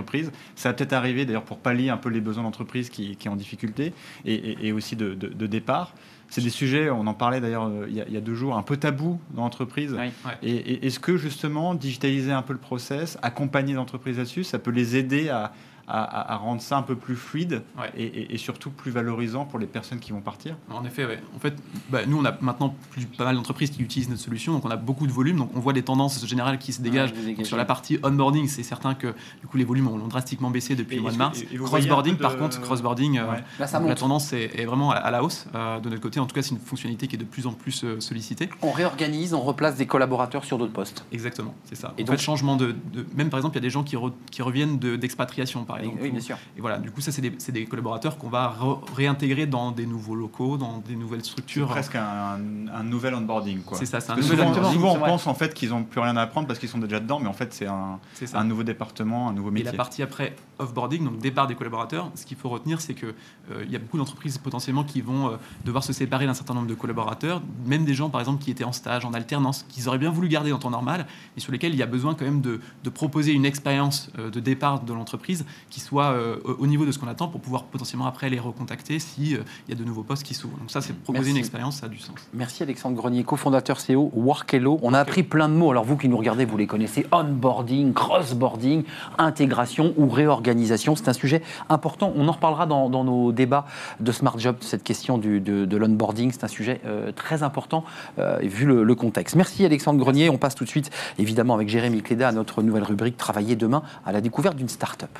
[0.54, 3.30] Ça va peut-être arriver, d'ailleurs, pour pallier un peu les besoins d'entreprise qui, qui est
[3.30, 3.92] en difficulté
[4.24, 5.94] et, et- et aussi de, de- de départ.
[6.30, 8.34] C'est des sujets, on en parlait d'ailleurs euh, il y, a- il y a deux
[8.34, 9.92] jours, un peu tabou dans l'entreprise.
[9.92, 10.06] Oui.
[10.24, 10.32] Ouais.
[10.42, 14.70] Et, et est-ce que justement, digitaliser un peu le process, accompagner l'entreprise là-dessus, ça peut
[14.70, 15.52] les aider à,
[15.88, 17.90] à- à- à rendre ça un peu plus fluide Ouais.
[17.96, 21.20] et, et- et surtout plus valorisant pour les personnes qui vont partir En effet, ouais.
[21.36, 21.54] En fait,
[21.90, 24.70] bah, nous, on a maintenant plus, pas mal d'entreprises qui utilisent notre solution, donc on
[24.70, 27.12] a beaucoup de volume, donc on voit des tendances générales qui se dégagent.
[27.12, 29.08] Donc, sur la partie onboarding, c'est certain que
[29.40, 31.42] du coup les volumes ont drastiquement baissé depuis Et le mois de mars.
[31.64, 33.44] Crossboarding, peu par de- contre, crossboarding, euh, Ouais.
[33.58, 36.20] Là, ça la tendance est, est vraiment à, à la hausse euh, de notre côté.
[36.20, 38.48] En tout cas, c'est une fonctionnalité qui est de plus en plus euh, sollicitée.
[38.62, 41.04] On réorganise, on replace des collaborateurs sur d'autres postes.
[41.12, 41.94] Exactement, c'est ça.
[41.98, 43.82] Et en donc- fait, changement de, de- même par exemple, il y a des gens
[43.82, 45.98] qui, re- qui reviennent de- d'expatriation, par exemple.
[46.02, 46.36] oui, bien sûr.
[46.56, 50.14] Et voilà, du coup, ça, c'est des, collaborateurs qu'on va re- réintégrer dans des nouveaux
[50.14, 51.68] locaux, dans des nouvelles C'est structures.
[51.68, 52.38] presque un,
[52.72, 53.62] un nouvel onboarding.
[53.62, 53.78] quoi.
[53.78, 55.70] C'est ça, c'est un Parce que nouvel souvent, onboarding, souvent, on pense en fait qu'ils
[55.70, 57.98] n'ont plus rien à apprendre parce qu'ils sont déjà dedans, mais en fait c'est un,
[58.44, 59.70] nouveau département, un nouveau Et métier.
[59.70, 63.64] la partie après offboarding, donc départ des collaborateurs, ce qu'il faut retenir, c'est que euh,
[63.64, 66.66] il y a beaucoup d'entreprises potentiellement qui vont euh, devoir se séparer d'un certain nombre
[66.68, 69.98] de collaborateurs, même des gens par exemple qui étaient en stage, en alternance, qu'ils auraient
[69.98, 71.06] bien voulu garder en temps normal,
[71.36, 74.30] mais sur lesquels il y a besoin quand même de, de proposer une expérience euh,
[74.30, 77.40] de départ de l'entreprise qui soit euh, au au niveau de ce qu'on attend pour
[77.40, 80.56] pouvoir potentiellement après les recontacter si euh, il y a de nouveaux postes qui s'ouvrent.
[80.58, 81.30] Donc ça, c'est proposer Merci.
[81.32, 82.14] une expérience, ça a du sens.
[82.32, 84.78] Merci Alexandre Grenier, cofondateur CEO Workello.
[84.82, 85.72] On a appris plein de mots.
[85.72, 87.06] Alors vous qui nous regardez, vous les connaissez.
[87.10, 88.84] Onboarding, crossboarding,
[89.18, 90.94] intégration ou réorganisation.
[90.96, 92.12] C'est un sujet important.
[92.16, 93.66] On en reparlera dans, dans nos débats
[93.98, 96.30] de Smart Job, cette question du- de, de l'onboarding.
[96.32, 97.84] C'est un sujet euh, très important
[98.20, 99.34] euh, vu le, le contexte.
[99.34, 100.30] Merci Alexandre Grenier.
[100.30, 103.82] On passe tout de suite, évidemment, avec Jérémy Cléda à notre nouvelle rubrique Travailler demain
[104.06, 105.10] à la découverte d'une start-up.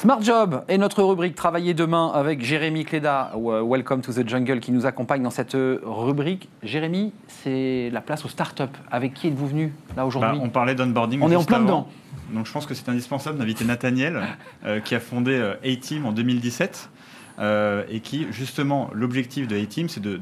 [0.00, 4.58] Smart Job est notre rubrique Travailler demain avec Jérémy Cléda, euh, Welcome to the Jungle,
[4.58, 6.48] qui nous accompagne dans cette euh, rubrique.
[6.62, 8.62] Jérémy, c'est la place aux startups.
[8.90, 11.20] Avec qui êtes-vous venu là aujourd'hui Bah, on parlait d'onboarding.
[11.20, 11.64] On est en plein avant.
[11.66, 11.88] dedans.
[12.32, 14.22] Donc je pense que c'est indispensable d'inviter Nathaniel,
[14.64, 16.88] euh, qui a fondé A-Team en 2017.
[17.40, 20.20] Euh, et qui, justement, l'objectif de A-Team, c'est de,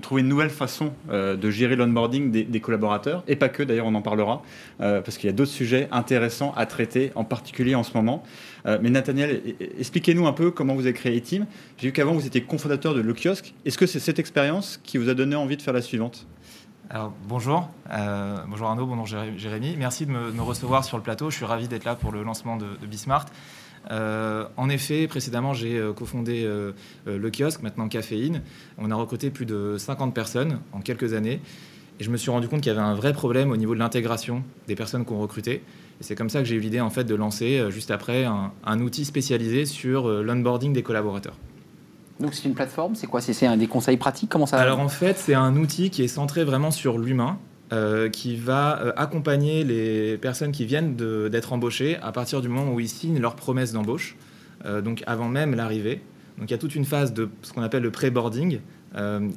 [0.00, 3.94] trouver une nouvelle façon euh, de gérer l'onboarding des, collaborateurs, et pas que, d'ailleurs, on
[3.94, 4.42] en parlera,
[4.80, 8.22] euh, parce qu'il y a d'autres sujets intéressants à traiter, en particulier en ce moment.
[8.66, 11.46] Mais Nathaniel, e- e- expliquez-nous un peu comment vous avez créé A-Team.
[11.78, 13.54] J'ai vu qu'avant, vous étiez cofondateur de Le Kiosque.
[13.64, 16.26] Est-ce que c'est cette expérience qui vous a donné envie de faire la suivante?
[16.90, 17.70] Alors, bonjour,
[18.48, 19.76] bonjour Arnaud, bonjour Jéré- Jérémy.
[19.78, 21.30] Merci de me, recevoir sur le plateau.
[21.30, 23.26] Je suis ravi d'être là pour le lancement de Bismart.
[23.90, 26.72] Euh, en effet, précédemment, j'ai euh, cofondé euh,
[27.06, 28.42] le kiosque, maintenant Caféine.
[28.78, 31.40] On a recruté plus de 50 personnes en quelques années.
[31.98, 33.78] Et je me suis rendu compte qu'il y avait un vrai problème au niveau de
[33.78, 35.62] l'intégration des personnes qu'on recrutait.
[36.00, 38.52] Et c'est comme ça que j'ai eu l'idée en fait, de lancer, juste après, un,
[38.64, 41.36] un outil spécialisé sur l'onboarding des collaborateurs.
[42.18, 43.20] Donc c'est une plateforme, c'est quoi?
[43.20, 44.30] C'est des conseils pratiques?
[44.30, 47.38] Comment ça Alors en fait, c'est un outil qui est centré vraiment sur l'humain,
[47.72, 52.72] euh, qui va euh, accompagner les personnes qui viennent d'être embauchées à partir du moment
[52.72, 54.16] où ils signent leur promesse d'embauche,
[54.64, 56.00] euh, donc avant même l'arrivée.
[56.38, 58.58] Donc il y a toute une phase de ce qu'on appelle le pré-boarding,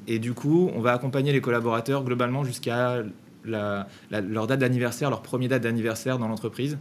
[0.08, 3.04] et du coup, on va accompagner les collaborateurs globalement jusqu'à
[3.46, 6.80] leur date d'anniversaire, leur première date d'anniversaire dans l'entreprise.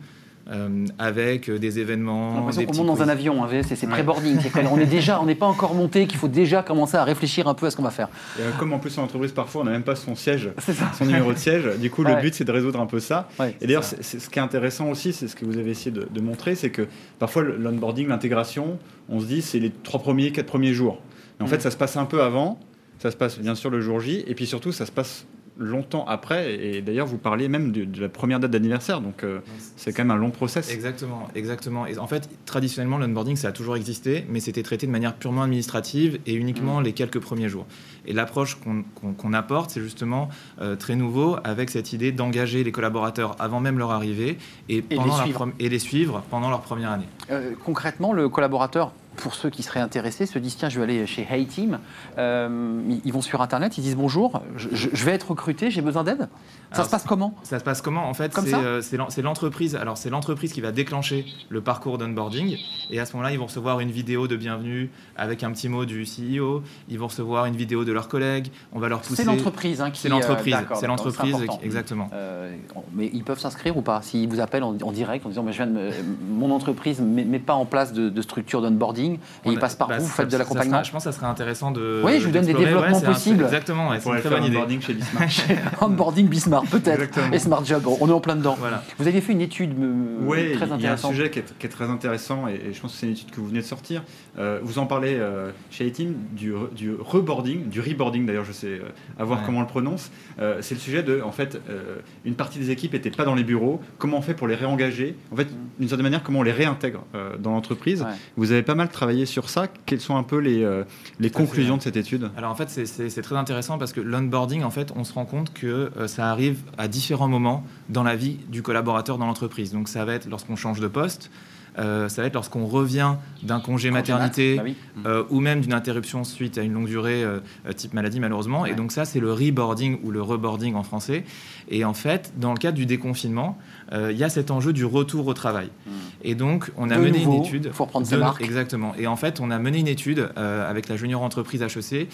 [0.50, 2.34] Euh, avec euh, des J'ai événements.
[2.36, 3.90] l'impression des qu'on monte dans un avion, hein, c'est Ouais.
[3.92, 4.38] pré-boarding.
[4.38, 7.66] est déjà, on n'est pas encore monté, qu'il faut déjà commencer à réfléchir un peu
[7.66, 8.08] à ce qu'on va faire.
[8.38, 10.50] Et, euh, Comme en plus en entreprise, parfois, on n'a même pas son siège.
[10.98, 11.68] Son numéro de siège.
[11.78, 12.14] Du coup, Ouais.
[12.16, 13.28] le but, c'est de résoudre un peu ça.
[13.38, 16.08] Ouais, Et d'ailleurs, ce qui est intéressant aussi, c'est ce que vous avez essayé de,
[16.10, 18.78] de montrer, c'est que parfois, le- l'onboarding, l'intégration,
[19.08, 21.00] on se dit, c'est les trois premiers, quatre premiers jours.
[21.38, 21.50] Mais en Mm.
[21.50, 22.58] fait, ça se passe un peu avant,
[22.98, 25.24] ça se passe bien sûr le jour J, et puis surtout, ça se passe
[25.58, 26.54] longtemps après.
[26.54, 29.40] Et d'ailleurs, vous parliez même de, de la première date d'anniversaire, donc euh,
[29.76, 30.72] c'est quand même un long process.
[30.72, 31.86] Exactement, exactement.
[31.86, 35.42] Et en fait, traditionnellement, l'onboarding, ça a toujours existé, mais c'était traité de manière purement
[35.42, 37.66] administrative et uniquement les quelques premiers jours.
[38.06, 40.28] Et l'approche qu'on apporte, c'est justement
[40.60, 44.38] euh, très nouveau avec cette idée d'engager les collaborateurs avant même leur arrivée
[44.68, 45.38] et, pendant les leur suivre.
[45.38, 47.06] prom- et les suivre pendant leur première année.
[47.30, 51.06] Euh, concrètement, le collaborateur, pour ceux qui seraient intéressés, se disent tiens, je vais aller
[51.06, 51.78] chez Hey Team.
[52.18, 56.28] Euh, ils- vont sur Internet, ils disent bonjour, je vais être recruté, j'ai besoin d'aide?
[56.72, 59.10] Ça Alors, se passe comment Ça se passe comment En fait, c'est euh, c'est l'en-
[59.10, 59.76] c'est l'entreprise.
[59.76, 62.56] Alors, c'est l'entreprise qui va déclencher le parcours d'onboarding.
[62.90, 65.84] Et à ce moment-là, ils vont recevoir une vidéo de bienvenue avec un petit mot
[65.84, 66.62] du CEO.
[66.88, 68.48] Ils vont recevoir une vidéo de leurs collègues.
[68.72, 69.16] On va leur pousser.
[69.16, 70.00] C'est l'entreprise hein, qui.
[70.00, 70.54] C'est l'entreprise.
[70.54, 72.08] euh, c'est l'entreprise, exactement.
[72.12, 72.54] Euh,
[72.94, 75.52] mais ils peuvent s'inscrire ou pas S'ils vous appellent en, en direct en disant mais
[75.52, 75.90] je viens de me-
[76.30, 79.60] mon entreprise ne met pas en place de, de structure d'onboarding et On ils a-
[79.60, 82.00] passent par bah, vous, vous faites de l'accompagnement Je pense que ça serait intéressant de.
[82.04, 83.44] Oui, je vous donne des développements un- possibles.
[83.44, 84.80] Exactement, ouais, c'est une très bonne idée.
[84.80, 85.42] chez Bismarck.
[85.80, 88.56] Onboarding Bismarck peut-être et Smart Job, on est en plein dedans.
[88.58, 88.82] Voilà.
[88.98, 89.72] Vous aviez fait une étude
[90.20, 91.10] Oui, très il y a un intéressante.
[91.12, 93.30] sujet qui est, qui est très intéressant et, et je pense que c'est une étude
[93.30, 94.02] que vous venez de sortir.
[94.38, 98.52] Euh, vous en parlez euh, chez A-Team du, re- du reboarding, du reboarding d'ailleurs, je
[98.52, 98.80] sais euh,
[99.18, 99.46] à voir Ouais.
[99.46, 100.10] comment on le prononce.
[100.40, 103.34] Euh, c'est le sujet de, en fait, euh, une partie des équipes n'étaient pas dans
[103.34, 103.80] les bureaux.
[103.98, 105.16] Comment on fait pour les réengager?
[105.32, 105.48] En fait,
[105.78, 108.02] d'une certaine manière, comment on les réintègre euh, dans l'entreprise?
[108.02, 108.08] Ouais.
[108.36, 109.66] Vous avez pas mal travaillé sur ça.
[109.86, 110.84] Quelles sont un peu les, euh,
[111.20, 111.78] les conclusions ouais.
[111.78, 112.30] de cette étude?
[112.36, 115.52] Alors en fait, c'est- très intéressant parce que l'onboarding, en fait, on se rend compte
[115.52, 119.72] que euh, ça arrive à différents moments dans la vie du collaborateur dans l'entreprise.
[119.72, 121.30] Donc ça va être lorsqu'on change de poste,
[121.78, 124.76] euh, ça va être lorsqu'on revient d'un congé maternité Bah oui.
[125.06, 127.40] euh, ou même d'une interruption suite à une longue durée euh,
[127.74, 128.62] type maladie malheureusement.
[128.62, 128.72] Ouais.
[128.72, 131.24] Et donc ça, c'est le reboarding ou le reboarding en français.
[131.68, 133.56] Et en fait, dans le cadre du déconfinement,
[133.92, 135.68] il y a cet enjeu du retour au travail.
[135.86, 135.90] Mm.
[136.22, 137.70] Et donc, on a De mené nouveau, une étude.
[137.72, 138.42] faut reprendre ses de- marques.
[138.42, 138.94] Exactement.
[138.98, 142.08] Et en fait, on a mené une étude avec la junior entreprise HEC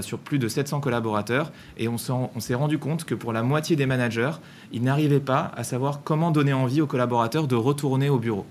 [0.00, 1.52] sur plus de 700 collaborateurs.
[1.78, 4.32] Et on s'est rendu compte que pour la moitié des managers,
[4.72, 8.46] ils n'arrivaient pas à savoir comment donner envie aux collaborateurs de retourner au bureau.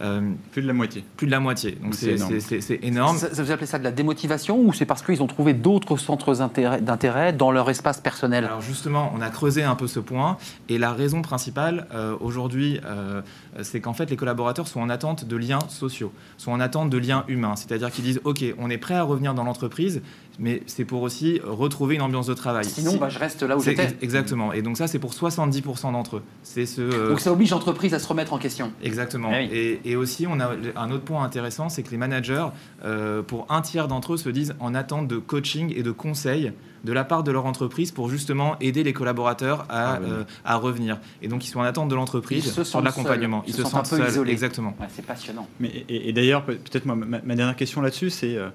[0.00, 1.04] Euh, Plus de la moitié.
[1.16, 1.78] plus de la moitié.
[1.82, 3.16] Donc C'est énorme.
[3.16, 5.96] Ça, ça vous appelez ça de la démotivation ou c'est parce qu'ils ont trouvé d'autres
[5.96, 8.44] centres d'intérêt- d'intérêt dans leur espace personnel?
[8.44, 10.36] Alors justement, on a creusé un peu ce point
[10.68, 13.22] et la raison principale euh, aujourd'hui, euh,
[13.60, 16.98] c'est qu'en fait les collaborateurs sont en attente de liens sociaux, sont en attente de
[16.98, 17.56] liens humains.
[17.56, 20.00] C'est-à-dire qu'ils disent OK, on est prêt à revenir dans l'entreprise,
[20.38, 22.64] mais c'est pour aussi retrouver une ambiance de travail.
[22.64, 23.84] Sinon, Si- bah, je reste là où j'étais.
[23.84, 24.52] ex- exactement.
[24.54, 26.22] Et donc ça, c'est pour 70% d'entre eux.
[26.42, 26.80] C'est ce.
[26.80, 28.72] euh, Donc ça oblige l'entreprise à se remettre en question.
[28.82, 29.30] Exactement.
[29.30, 29.48] Oui.
[29.52, 32.46] et, et aussi, on a un autre point intéressant, c'est que les managers,
[32.84, 36.52] euh, pour un tiers d'entre eux, se disent en attente de coaching et de conseils
[36.84, 40.14] de la part de leur entreprise pour justement aider les collaborateurs à, À revenir.
[40.14, 40.98] euh, à revenir.
[41.22, 43.40] Et donc, ils sont en attente de l'entreprise Ils se sur sentent de l'accompagnement.
[43.42, 43.48] seuls.
[43.50, 44.10] Ils se sentent sentent un peu seuls.
[44.12, 44.32] isolés.
[44.32, 44.74] Exactement.
[44.80, 45.46] Ouais, c'est passionnant.
[45.60, 48.48] Mais, et, et d'ailleurs, peut- peut-être moi, ma, ma dernière question là-dessus, c'est euh,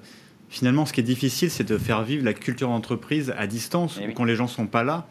[0.50, 4.06] finalement ce qui est difficile, c'est de faire vivre la culture d'entreprise à distance, Eh
[4.08, 4.14] oui.
[4.14, 5.06] quand les gens sont pas là.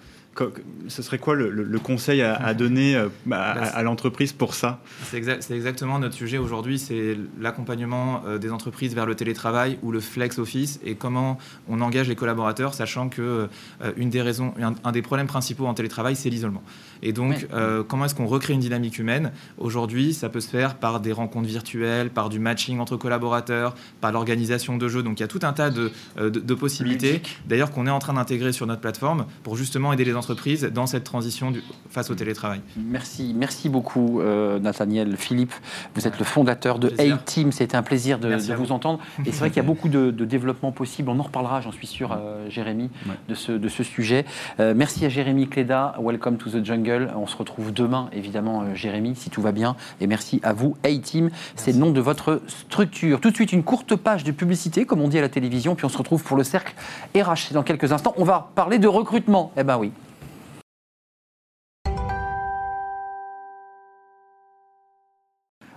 [0.87, 4.79] Ce serait quoi le, conseil à, à donner euh, à, à- à l'entreprise pour ça?
[5.05, 9.77] C'est exact- c'est exactement notre sujet aujourd'hui, c'est l'accompagnement euh, des entreprises vers le télétravail
[9.81, 13.47] ou le flex office et comment on engage les collaborateurs, sachant que
[13.81, 16.63] euh, une des raisons, un, un des problèmes principaux en télétravail, c'est l'isolement.
[17.01, 17.47] Et donc, Ouais.
[17.53, 19.31] euh, comment est-ce qu'on recrée une dynamique humaine?
[19.57, 24.11] Aujourd'hui, ça peut se faire par des rencontres virtuelles, par du matching entre collaborateurs, par
[24.11, 25.03] l'organisation de jeux.
[25.03, 27.21] Donc, il y a tout un tas de, de- de possibilités.
[27.47, 30.26] D'ailleurs, qu'on est en train d'intégrer sur notre plateforme pour justement aider les entreprises
[30.73, 32.61] dans cette transition du- face au télétravail.
[32.77, 35.53] Merci, merci beaucoup euh, Nathaniel Philippe.
[35.95, 36.91] Vous êtes le fondateur de.
[36.99, 37.51] A-Team.
[37.51, 38.65] C'était un plaisir de, vous.
[38.65, 38.71] vous.
[38.71, 38.99] entendre.
[39.25, 41.09] Et c'est vrai qu'il y a beaucoup de, de développement possible.
[41.09, 43.13] On en reparlera, j'en suis sûr, euh, Jérémy, Ouais.
[43.29, 44.25] de, ce, de ce sujet.
[44.59, 45.95] Euh, merci à Jérémy Cléda.
[45.99, 47.11] Welcome to the jungle.
[47.15, 49.75] On se retrouve demain, évidemment, Jérémy, si tout va bien.
[50.01, 51.29] Et merci à vous, A-Team.
[51.55, 53.19] C'est le nom de votre structure.
[53.21, 55.75] Tout de suite, une courte page de publicité, comme on dit à la télévision.
[55.75, 56.73] Puis on se retrouve pour le cercle
[57.15, 57.53] RH.
[57.53, 58.13] Dans quelques instants.
[58.17, 59.51] On va parler de recrutement.
[59.57, 59.91] Eh ben oui.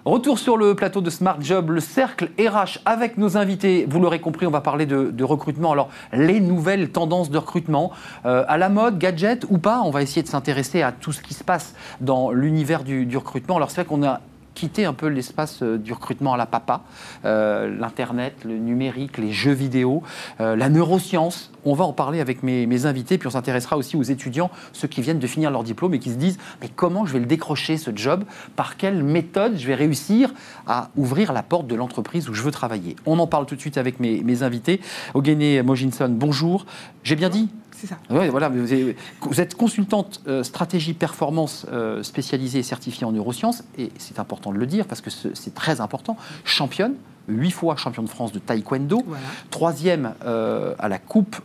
[0.07, 3.87] Retour sur le plateau de Smart Job, le cercle RH avec nos invités.
[3.87, 5.73] Vous l'aurez compris, on va parler de, recrutement.
[5.73, 7.93] Alors, les nouvelles tendances de recrutement,
[8.25, 11.21] euh, à la mode, gadget ou pas, on va essayer de s'intéresser à tout ce
[11.21, 13.57] qui se passe dans l'univers du, du recrutement.
[13.57, 14.21] Alors, c'est vrai qu'on a
[14.61, 16.83] quitté un peu l'espace euh, du recrutement à la papa,
[17.25, 20.03] Euh, l'internet, le numérique, les jeux vidéo,
[20.41, 21.51] euh, la neuroscience.
[21.65, 24.89] On va en parler avec mes, mes invités, puis on s'intéressera aussi aux étudiants, ceux
[24.89, 27.27] qui viennent de finir leur diplôme et qui se disent mais comment je vais le
[27.27, 28.25] décrocher ce job?
[28.57, 30.33] Par quelle méthode je vais réussir
[30.67, 32.97] à ouvrir la porte de l'entreprise où je veux travailler?
[33.07, 34.81] On en parle tout de suite avec mes, mes invités.
[35.15, 36.67] Ogene Mojinson, bonjour.
[37.03, 37.49] J'ai bien dit
[37.81, 37.99] C'est ça.
[38.11, 43.13] oui, voilà, vous êtes, vous êtes consultante euh, stratégie performance euh, spécialisée et certifiée en
[43.13, 46.17] neurosciences, et c'est important de le dire parce que ce- c'est très important.
[46.45, 46.95] Championne,
[47.29, 49.23] huit fois champion de France de taekwondo, Voilà.
[49.51, 51.37] troisième euh, à la Coupe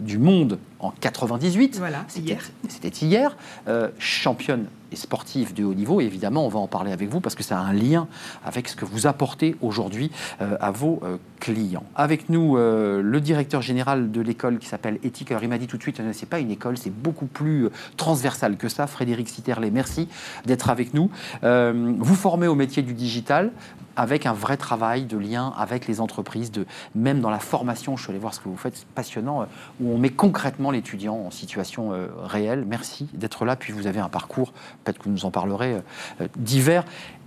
[0.00, 1.78] du Monde en 98.
[1.78, 2.42] Voilà, C'était hier.
[2.68, 3.36] c'était hier.
[3.68, 6.00] Euh, championne et sportive de haut niveau.
[6.00, 8.08] Et évidemment, on va en parler avec vous parce que ça a un lien
[8.44, 11.84] avec ce que vous apportez aujourd'hui euh, à vos euh, clients.
[11.94, 15.30] Avec nous, euh, le directeur général de l'école qui s'appelle Éthique.
[15.30, 18.56] Alors, il m'a dit tout de suite, c'est pas une école, c'est beaucoup plus transversal
[18.56, 18.86] que ça.
[18.86, 20.08] Frédéric Sitterlet, merci
[20.46, 21.10] d'être avec nous.
[21.42, 23.52] Vous formez au métier du digital
[23.96, 26.64] avec un vrai travail de lien avec les entreprises, de,
[26.94, 29.46] même dans la formation, je suis allé voir ce que vous faites, c'est passionnant,
[29.80, 32.64] où on met concrètement l'étudiant en situation euh, réelle.
[32.66, 34.52] Merci d'être là, puis vous avez un parcours,
[34.84, 35.80] peut-être que vous nous en parlerez, euh,
[36.20, 36.84] euh, divers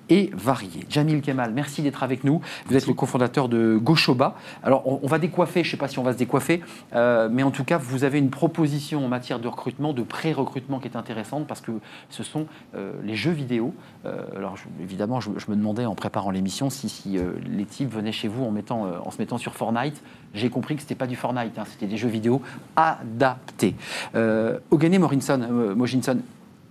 [0.09, 0.85] et varié.
[0.89, 2.41] Jamil Kemal, merci d'être avec nous.
[2.67, 4.35] Vous êtes le cofondateur de Goshoba.
[4.63, 6.61] Alors, on, va décoiffer, je ne sais pas si on va se décoiffer,
[6.93, 10.79] euh, mais en tout cas, vous avez une proposition en matière de recrutement, de pré-recrutement
[10.79, 11.71] qui est intéressante parce que
[12.09, 13.73] ce sont euh, les jeux vidéo.
[14.05, 18.27] Euh, alors, évidemment, je, me demandais en préparant l'émission si, si, les types venaient chez
[18.27, 20.01] vous en, mettant, en se mettant sur Fortnite.
[20.33, 22.41] J'ai compris que ce n'était pas du Fortnite, hein, c'était des jeux vidéo
[22.75, 23.75] adaptés.
[24.13, 26.19] Ogene Morinson,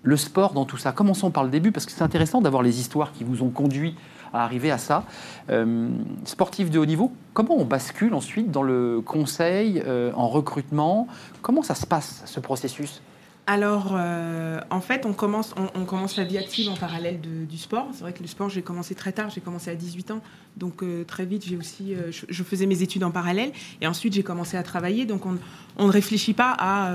[0.03, 2.81] le sport dans tout ça, commençons par le début, parce que c'est intéressant d'avoir les
[2.81, 3.95] histoires qui vous ont conduit
[4.33, 5.05] à arriver à ça.
[5.51, 5.89] Euh,
[6.25, 11.07] sportif de haut niveau, comment on bascule ensuite dans le conseil, euh, en recrutement?
[11.43, 13.03] Comment ça se passe, ce processus?
[13.49, 17.45] Alors, euh, en fait, on commence, on, on commence la vie active en parallèle de-
[17.45, 17.89] du sport.
[17.93, 20.21] C'est vrai que le sport, j'ai commencé très tard, j'ai commencé à 18 ans.
[20.57, 23.51] Donc, euh, très vite, j'ai aussi, euh, je, je faisais mes études en parallèle.
[23.81, 25.07] Et ensuite, j'ai commencé à travailler.
[25.07, 25.39] Donc, on,
[25.77, 26.93] on ne réfléchit pas à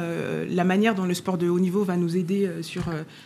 [0.49, 2.83] la manière dont le sport de haut niveau va nous aider sur,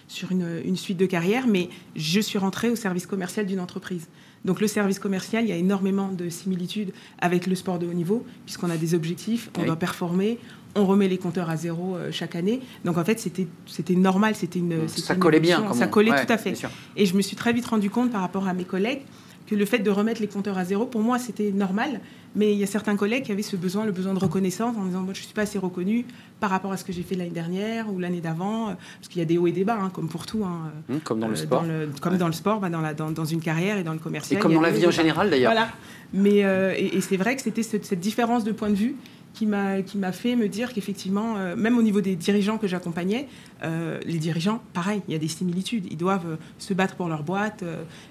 [0.08, 1.46] sur une, une suite de carrière.
[1.46, 4.08] Mais je suis rentrée au service commercial d'une entreprise.
[4.46, 7.94] Donc le service commercial, il y a énormément de similitudes avec le sport de haut
[7.94, 9.68] niveau, puisqu'on a des objectifs, on Oui.
[9.68, 10.40] doit performer,
[10.76, 12.62] on remet les compteurs à zéro euh, chaque année.
[12.86, 15.62] Donc en fait, c'était c'était normal, c'était une c'était Ça une collait bien.
[15.62, 16.54] comme Ça collait ouais, tout à fait.
[16.96, 19.02] Et je me suis très vite rendu compte par rapport à mes collègues
[19.48, 22.00] que le fait de remettre les compteurs à zéro, pour moi, c'était normal.
[22.38, 24.86] Mais il y a certains collègues qui avaient ce besoin, le besoin de reconnaissance, en
[24.86, 26.06] disant moi, je ne suis pas assez reconnu
[26.40, 29.20] par rapport à ce que j'ai fait l'année dernière ou l'année d'avant, euh, parce qu'il
[29.20, 30.46] y a des hauts et des bas, hein, comme pour tout.
[30.46, 30.72] hein,
[31.04, 31.64] comme dans le sport.
[31.64, 32.18] le- comme Ouais.
[32.18, 34.40] dans le sport, bah, dans, la, dans, dans une carrière et dans le Et commercial.
[34.40, 35.52] comme y a dans la vie en et général, d'ailleurs.
[35.52, 35.68] Voilà.
[36.14, 38.96] Mais euh, et, et c'est vrai que c'était cette, cette différence de point de vue
[39.34, 43.28] qui m'a fait me dire qu'effectivement, euh, même au niveau des dirigeants que j'accompagnais,
[43.64, 45.88] euh, les dirigeants, pareil, il y a des similitudes.
[45.90, 47.64] Ils doivent euh, se battre pour leur boîte.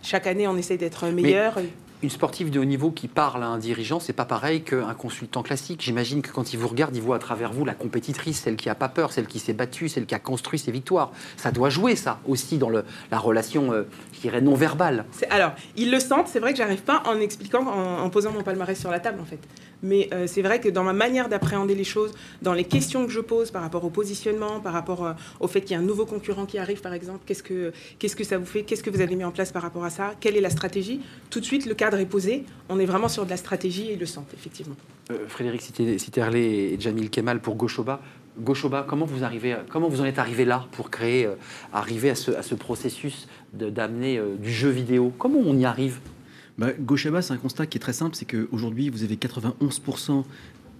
[0.02, 1.59] chaque année, on essaye d'être meilleur.
[2.02, 5.42] Une sportive de haut niveau qui parle à un dirigeant, c'est pas pareil qu'un consultant
[5.42, 5.83] classique.
[5.83, 8.70] J'imagine que quand il vous regarde, il voit à travers vous la compétitrice, celle qui
[8.70, 11.12] a pas peur, celle qui s'est battue, celle qui a construit ses victoires.
[11.37, 13.83] Ça doit jouer ça aussi dans le, la relation, euh,
[14.14, 15.04] je dirais, non verbale.
[15.28, 16.28] Alors, ils le sentent.
[16.28, 19.20] C'est vrai que j'arrive pas en expliquant, en, en posant mon palmarès sur la table,
[19.20, 19.40] en fait.
[19.83, 22.12] Mais euh, c'est vrai que dans ma manière d'appréhender les choses,
[22.43, 25.61] dans les questions que je pose par rapport au positionnement, par rapport euh, au fait
[25.62, 28.45] qu'il y a un nouveau concurrent qui arrive, par exemple, qu'est-ce que que ça vous
[28.45, 30.51] fait Qu'est-ce que vous avez mis en place par rapport à ça Quelle est la
[30.51, 32.45] stratégie Tout de suite, le cadre est posé.
[32.69, 34.77] On est vraiment sur de la stratégie et le sentent, effectivement.
[35.11, 38.01] Euh, Frédéric Citerlet et Jamil Kemal pour Goshoba,
[38.38, 41.29] Gauchoba, comment vous, arrivez, comment vous en êtes arrivé là pour créer,
[41.73, 45.12] arriver à ce, à ce processus d'amener du jeu vidéo?
[45.19, 45.99] Comment on y arrive?
[46.61, 50.25] Bah, Gauchaba, c'est un constat qui est très simple, c'est qu'aujourd'hui, vous avez 91%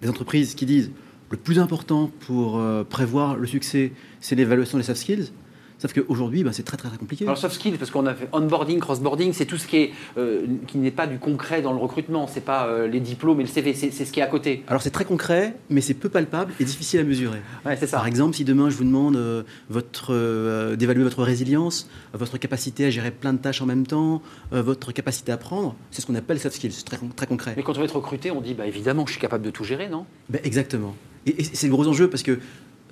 [0.03, 0.91] des entreprises qui disent
[1.31, 5.33] le plus important pour euh, prévoir le succès, c'est l'évaluation des soft skills.
[5.81, 7.25] Sauf qu'aujourd'hui, bah, c'est très, très très compliqué.
[7.25, 10.45] Alors soft skills, parce qu'on a fait onboarding, crossboarding, c'est tout ce qui est euh,
[10.67, 13.49] qui n'est pas du concret dans le recrutement, c'est pas euh, les diplômes et le
[13.49, 14.63] CV, c'est ce qui est à côté.
[14.69, 17.41] Alors c'est très concret, mais c'est peu palpable et difficile à mesurer.
[17.65, 17.87] Ouais, ça.
[17.87, 22.91] Par exemple, si demain je vous demande euh, votre, d'évaluer votre résilience, votre capacité à
[22.91, 24.21] gérer plein de tâches en même temps,
[24.53, 27.55] votre capacité à apprendre, c'est ce qu'on appelle soft skills, c'est très, très concret.
[27.57, 29.65] Mais quand on va être recruté, on dit bah évidemment, je suis capable de tout
[29.65, 30.05] gérer, non?
[30.29, 30.95] Ben, exactement.
[31.27, 32.39] Et c'est le gros enjeu parce que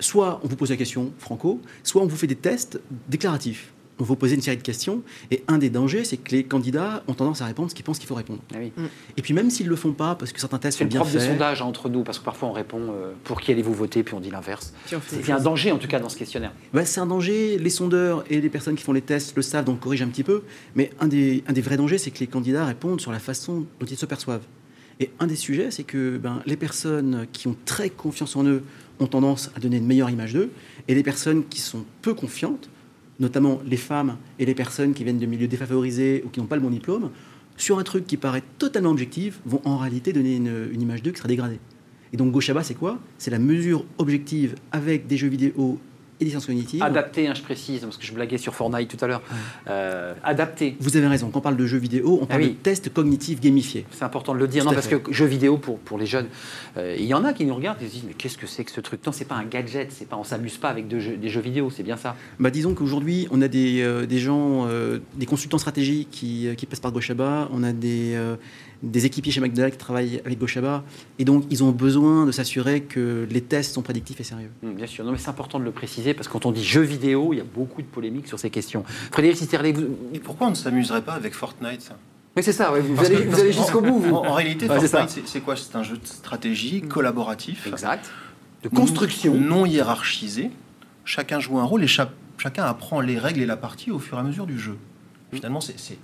[0.00, 3.72] soit on vous pose la question franco, soit on vous fait des tests déclaratifs.
[4.00, 7.02] On vous pose une série de questions et un des dangers, c'est que les candidats
[7.08, 8.38] ont tendance à répondre ce qu'ils pensent qu'il faut répondre.
[8.54, 8.70] Ah oui.
[9.16, 11.00] Et puis même s'ils le font pas, parce que certains tests C'est sont le bien
[11.00, 13.50] propre des faits, sondages hein, entre nous, parce que parfois on répond euh, pour qui
[13.50, 14.72] allez-vous voter, puis on dit l'inverse.
[14.86, 16.52] C'est un danger en tout cas dans ce questionnaire.
[16.72, 17.58] ben, c'est un danger.
[17.58, 20.22] Les sondeurs et les personnes qui font les tests le savent, donc corrigent un petit
[20.22, 20.44] peu.
[20.76, 23.66] Mais un des, un des vrais dangers, c'est que les candidats répondent sur la façon
[23.80, 24.44] dont ils se perçoivent.
[25.00, 28.62] Et un des sujets, c'est que ben, les personnes qui ont très confiance en eux
[29.00, 30.50] ont tendance à donner une meilleure image d'eux,
[30.88, 32.68] et les personnes qui sont peu confiantes,
[33.20, 36.56] notamment les femmes et les personnes qui viennent de milieux défavorisés ou qui n'ont pas
[36.56, 37.10] le bon diplôme,
[37.56, 41.18] sur un truc qui paraît totalement objectif, vont en réalité donner une, image d'eux qui
[41.18, 41.58] sera dégradée.
[42.12, 42.98] Et donc Gauchaba, c'est quoi?
[43.18, 45.78] C'est la mesure objective avec des jeux vidéo
[46.20, 46.82] et des sciences cognitives.
[46.82, 49.22] Adapté, hein, je précise, parce que je blaguais sur Fortnite tout à l'heure.
[49.68, 50.76] Euh, adapté.
[50.80, 52.50] Vous avez raison, quand on parle de jeux vidéo, on parle Ah oui.
[52.52, 53.84] de tests cognitifs gamifiés.
[53.90, 55.00] C'est important de le dire, Tout non, parce fait.
[55.00, 56.26] que jeux vidéo pour, pour les jeunes,
[56.76, 58.64] euh, il y en a qui nous regardent et se disent mais qu'est-ce que c'est
[58.64, 59.04] que ce truc?
[59.06, 61.40] Non, c'est pas un gadget, c'est pas, on s'amuse pas avec de jeux- des jeux
[61.40, 62.16] vidéo, c'est bien ça.
[62.38, 66.66] Bah, disons qu'aujourd'hui, on a des, euh, des gens, euh, des consultants stratégiques qui, qui
[66.66, 68.18] passent par Gauchaba, on a des,
[68.82, 70.84] des équipiers chez McDonald's qui travaillent avec Gauchaba,
[71.18, 74.50] et donc ils ont besoin de s'assurer que les tests sont prédictifs et sérieux.
[74.62, 76.64] Hum, bien sûr, non, mais c'est important de le préciser parce que quand on dit
[76.64, 78.84] jeux vidéo, il y a beaucoup de polémiques sur ces questions.
[79.10, 79.86] Frédéric Sisterlet, vous...
[80.14, 81.90] Et pourquoi on ne s'amuserait pas avec Fortnite
[82.36, 83.98] mais c'est ça, ouais, vous, Parce allez, que- vous parce allez que- jusqu'au bout.
[83.98, 84.14] Vous.
[84.14, 84.66] En, en réalité.
[84.68, 85.56] Fortnite, c'est c'est quoi?
[85.56, 88.08] C'est un jeu de stratégie collaboratif, Exact.
[88.62, 89.34] De construction.
[89.34, 90.50] non hiérarchisé.
[91.04, 94.18] Chacun joue un rôle et cha- chacun apprend les règles et la partie au fur
[94.18, 94.76] et à mesure du jeu.
[95.32, 95.98] Finalement, c'est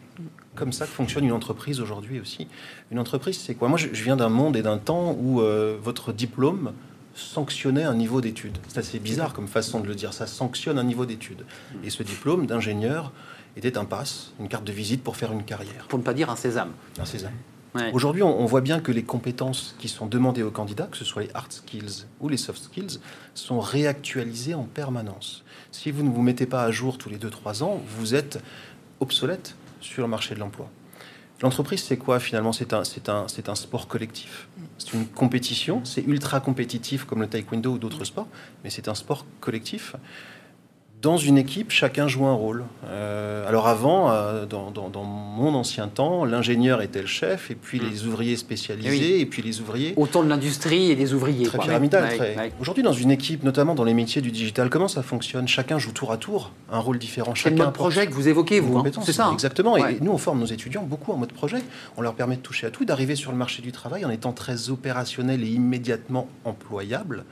[0.55, 2.47] comme ça que fonctionne une entreprise aujourd'hui aussi.
[2.91, 3.69] Une entreprise, c'est quoi?
[3.69, 6.73] Moi, je, viens d'un monde et d'un temps où euh, votre diplôme
[7.15, 8.59] sanctionnait un niveau d'études.
[8.69, 10.13] C'est assez bizarre comme façon de le dire.
[10.13, 11.47] Ça sanctionne un niveau d'études.
[11.85, 13.13] Et ce diplôme d'ingénieur
[13.57, 15.87] était un pass, une carte de visite pour faire une carrière.
[15.89, 16.73] Pour ne pas dire un sésame.
[16.99, 17.33] Un sésame.
[17.75, 17.91] Ouais.
[17.93, 21.05] Aujourd'hui, on, on voit bien que les compétences qui sont demandées aux candidats, que ce
[21.05, 23.01] soit les hard skills ou les soft skills,
[23.35, 25.45] sont réactualisées en permanence.
[25.73, 28.39] Si vous ne vous mettez pas à jour tous les 2-3 ans, vous êtes
[29.01, 30.71] obsolète sur le marché de l'emploi.
[31.43, 32.53] L'entreprise, c'est quoi finalement?
[32.53, 34.49] C'est un, un, un sport collectif.
[34.79, 38.29] C'est une compétition, c'est ultra compétitif comme le taekwondo ou d'autres sports,
[38.63, 39.97] mais c'est un sport collectif.
[41.05, 42.65] Dans une équipe, chacun joue un rôle.
[42.87, 47.55] Euh, alors avant, euh, dans, dans- dans mon ancien temps, l'ingénieur était le chef, et
[47.55, 49.21] puis les ouvriers spécialisés, Oui.
[49.21, 49.93] et puis les ouvriers.
[49.99, 51.45] Autant de l'industrie et des ouvriers.
[51.45, 51.67] Très quoi.
[51.67, 52.05] pyramidal.
[52.05, 52.53] Ouais, très- ouais.
[52.59, 55.47] Aujourd'hui, dans une équipe, notamment dans les métiers du digital, comment ça fonctionne?
[55.47, 57.35] Chacun joue tour à tour un rôle différent.
[57.37, 58.79] C'est le Chacun mode projet que vous évoquez, vous.
[58.79, 58.85] hein.
[59.05, 59.27] C'est ça.
[59.27, 59.75] hein Exactement.
[59.75, 59.97] Ouais.
[59.97, 61.59] Et nous, on forme nos étudiants beaucoup en mode projet.
[61.99, 64.33] On leur permet de toucher à tout, d'arriver sur le marché du travail en étant
[64.33, 67.27] très opérationnels et immédiatement employables,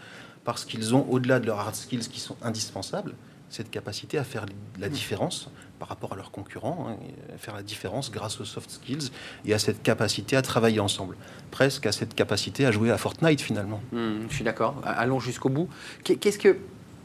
[0.45, 3.15] parce qu'ils ont, au-delà de leurs hard skills qui sont indispensables,
[3.53, 4.47] cette capacité à faire
[4.81, 6.97] la différence par rapport à leurs concurrents, hein,
[7.35, 9.11] à faire la différence grâce aux soft skills
[9.45, 11.17] et à cette capacité à travailler ensemble,
[11.51, 13.81] presque à cette capacité à jouer à Fortnite finalement.
[13.93, 14.81] Hum, je suis d'accord.
[14.85, 15.69] Allons jusqu'au bout.
[16.05, 16.57] Qu'est- Qu'est-ce que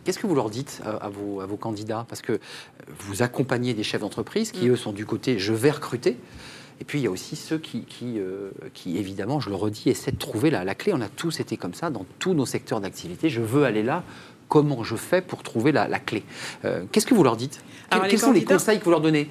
[0.03, 2.05] Qu'est-ce que vous leur dites euh, à vos, à vos candidats?
[2.07, 2.39] Parce que
[2.99, 6.17] vous accompagnez des chefs d'entreprise qui, eux, sont du côté je vais recruter.
[6.79, 9.89] Et puis, il y a aussi ceux qui, qui, euh, qui, évidemment, je le redis,
[9.89, 10.93] essaient de trouver la, la clé.
[10.93, 13.29] On a tous été comme ça dans tous nos secteurs d'activité.
[13.29, 14.03] Je veux aller là.
[14.47, 16.23] Comment je fais pour trouver la, la clé.
[16.65, 17.59] Euh, Qu'est-ce que vous leur dites?
[17.89, 19.29] Quels, les sont les conseils que vous leur donnez?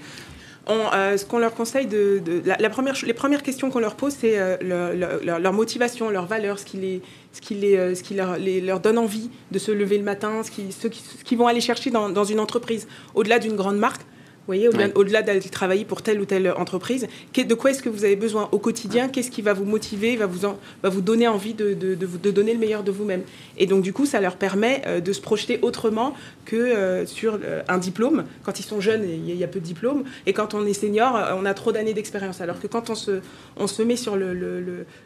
[0.68, 3.78] On, euh, ce qu'on leur conseille de, de- la, la première, les premières questions qu'on
[3.78, 7.02] leur pose, c'est euh, leur, leur- leur- leur motivation, leurs valeurs, ce qui les,
[7.32, 10.02] ce qui les, euh, ce qui leur, les- leur donne envie de se lever le
[10.04, 13.54] matin, ce qui, ce qui, ce vont aller chercher dans, dans une entreprise, au-delà d'une
[13.54, 14.02] grande marque.
[14.46, 15.24] Vous voyez, au-delà Ouais.
[15.24, 18.58] d'aller travailler pour telle ou telle entreprise, de quoi est-ce que vous avez besoin au
[18.60, 19.08] quotidien?
[19.08, 22.06] Qu'est-ce qui va vous motiver, va vous, en- va vous donner envie de, de, de
[22.06, 23.22] vous- de donner le meilleur de vous-même?
[23.58, 27.38] Et donc, du coup, ça leur permet euh, de se projeter autrement que euh, sur
[27.42, 28.24] euh, un diplôme.
[28.44, 30.04] Quand ils sont jeunes, il y, a- peu de diplômes.
[30.26, 32.40] Et quand on est senior, on a trop d'années d'expérience.
[32.40, 33.20] Alors que quand on se,
[33.56, 34.60] on se met sur le- le-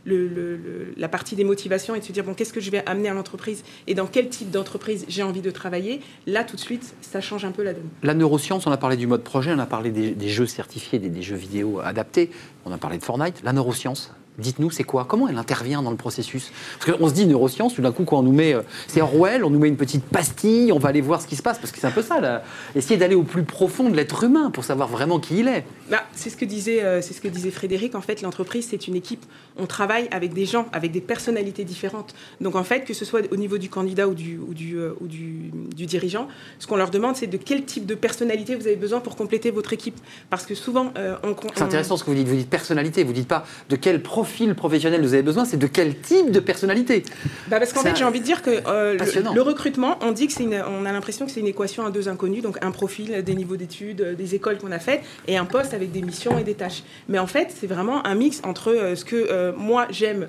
[0.04, 3.08] le- la partie des motivations et de se dire, bon, qu'est-ce que je vais amener
[3.08, 6.94] à l'entreprise et dans quel type d'entreprise j'ai envie de travailler, là, tout de suite,
[7.00, 7.88] ça change un peu la donne.
[8.02, 11.36] La neuroscience, on a parlé du mode on a parlé des, jeux certifiés, des jeux
[11.36, 12.30] vidéo adaptés,
[12.64, 13.42] on a parlé de Fortnite.
[13.42, 15.04] La neuroscience, Dites-nous, c'est quoi?
[15.04, 16.50] Comment elle intervient dans le processus?
[16.78, 18.54] Parce qu'on se dit neurosciences, tout d'un coup, quand on nous met.
[18.54, 21.36] euh, C'est Orwell, on nous met une petite pastille, on va aller voir ce qui
[21.36, 22.42] se passe, parce que c'est un peu ça, là.
[22.74, 25.64] Essayer d'aller au plus profond de l'être humain pour savoir vraiment qui il est.
[25.90, 27.94] Bah, c'est ce que disait, euh, c'est ce que disait Frédéric.
[27.94, 29.24] En fait, l'entreprise c'est une équipe.
[29.58, 32.14] On travaille avec des gens, avec des personnalités différentes.
[32.40, 34.94] Donc en fait, que ce soit au niveau du candidat ou du ou du, euh,
[35.00, 36.28] ou du, du dirigeant,
[36.60, 39.50] ce qu'on leur demande, c'est de quel type de personnalité vous avez besoin pour compléter
[39.50, 39.98] votre équipe.
[40.30, 42.28] Parce que souvent, euh, on, C'est intéressant ce que vous dites.
[42.28, 44.19] Vous dites personnalité, vous dites pas de quel profil
[44.54, 47.02] professionnel vous avez besoin, c'est de quel type de personnalité.
[47.48, 50.12] Bah parce qu'en C'est fait, j'ai envie de dire que euh, le, le recrutement, on
[50.12, 52.58] dit que c'est une, on a l'impression que c'est une équation à deux inconnus, donc
[52.62, 55.92] un profil, des niveaux d'études, euh, des écoles qu'on a faites, et un poste avec
[55.92, 56.82] des missions et des tâches.
[57.08, 60.28] Mais en fait, c'est vraiment un mix entre euh, ce que euh, moi j'aime,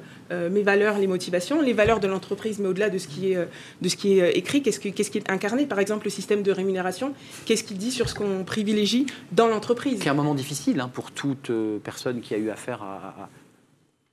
[0.49, 3.37] mes valeurs, les motivations, les valeurs de l'entreprise, mais au-delà de ce qui est
[3.81, 5.65] de ce qui est écrit, qu'est-ce que- qu'est-ce qui est incarné.
[5.65, 7.13] Par exemple, le système de rémunération,
[7.45, 9.99] qu'est-ce qu'il dit sur ce qu'on privilégie dans l'entreprise?
[9.99, 11.51] Qui est un moment difficile hein, pour toute
[11.83, 13.23] personne qui a eu affaire à.
[13.23, 13.29] à-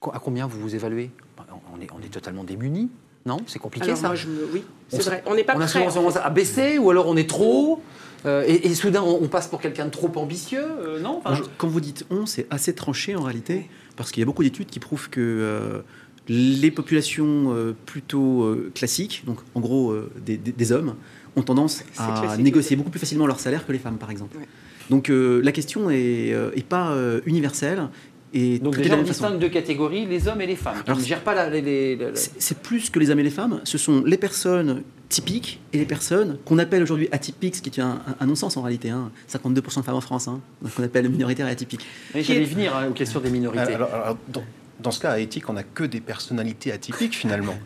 [0.06, 1.10] à combien vous vous évaluez?
[1.36, 1.46] Bah,
[1.76, 2.88] on est, on est totalement démunis,
[3.26, 3.38] non?
[3.46, 4.06] C'est compliqué Alors ça?
[4.08, 5.22] moi, je me- oui, On c'est vrai.
[5.26, 5.80] On n'est pas on a prêt.
[5.80, 7.82] souvent tendance à baisser ou alors on est trop
[8.26, 11.18] euh, et, et soudain on, on passe pour quelqu'un de trop ambitieux, euh, non?
[11.18, 14.22] Enfin, Alors, je- Quand vous dites on, c'est assez tranché en réalité, parce qu'il y
[14.22, 15.80] a beaucoup d'études qui prouvent que euh,
[16.28, 19.94] les populations euh, plutôt classiques, donc en gros
[20.24, 20.94] des, des- des hommes,
[21.36, 22.44] ont tendance à classique.
[22.44, 24.36] négocier beaucoup plus facilement leur salaire que les femmes, par exemple.
[24.36, 24.46] Ouais.
[24.90, 27.88] Donc euh, la question est, euh, est pas euh, universelle
[28.34, 30.76] et Donc déjà on distingue deux catégories, les hommes et les femmes.
[30.84, 33.22] qui Alors, ne gèrent pas la- les- les- les- C'est plus que les hommes et
[33.24, 37.62] les femmes, ce sont les personnes typiques et les personnes qu'on appelle aujourd'hui atypiques, ce
[37.62, 38.90] qui est un, un- un non-sens en réalité.
[38.90, 39.10] hein.
[39.26, 41.86] 52% de femmes en France, hein, donc on appelle minoritaires et atypiques.
[42.14, 43.72] Mais J'allais venir hein, aux questions des minorités.
[43.74, 44.44] Alors, alors, dans,
[44.80, 47.56] dans ce cas, à éthique, on n'a que des personnalités atypiques finalement.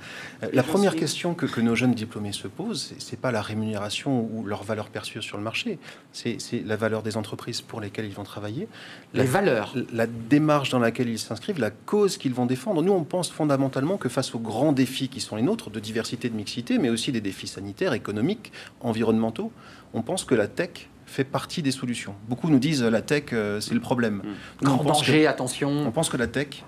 [0.42, 4.28] Euh, La première question que, que nos jeunes diplômés se posent, c'est- pas la rémunération
[4.32, 5.78] ou leur valeur perçue sur le marché,
[6.12, 8.66] c'est la valeur des entreprises pour lesquelles ils vont travailler,
[9.14, 9.74] la, les valeurs.
[9.92, 12.82] la démarche dans laquelle ils s'inscrivent, la cause qu'ils vont défendre.
[12.82, 16.28] Nous, on pense fondamentalement que face aux grands défis qui sont les nôtres, de diversité,
[16.30, 18.50] de mixité, mais aussi des défis sanitaires, économiques,
[18.80, 19.52] environnementaux,
[19.94, 22.14] on pense que la tech fait partie des solutions.
[22.28, 24.22] Beaucoup nous disent la tech, euh, c'est le problème.
[24.62, 25.92] On Grand que- danger, on attention.
[25.92, 26.64] pense que la tech,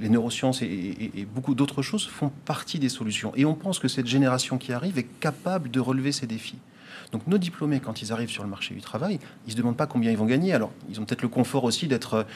[0.00, 3.32] les neurosciences et, beaucoup d'autres choses font partie des solutions.
[3.36, 6.58] Et on pense que cette génération qui arrive est capable de relever ces défis.
[7.12, 9.86] Donc nos diplômés, quand ils arrivent sur le marché du travail, ils se demandent pas
[9.86, 10.52] combien ils vont gagner.
[10.52, 12.26] Alors, ils ont peut-être le confort aussi d'être...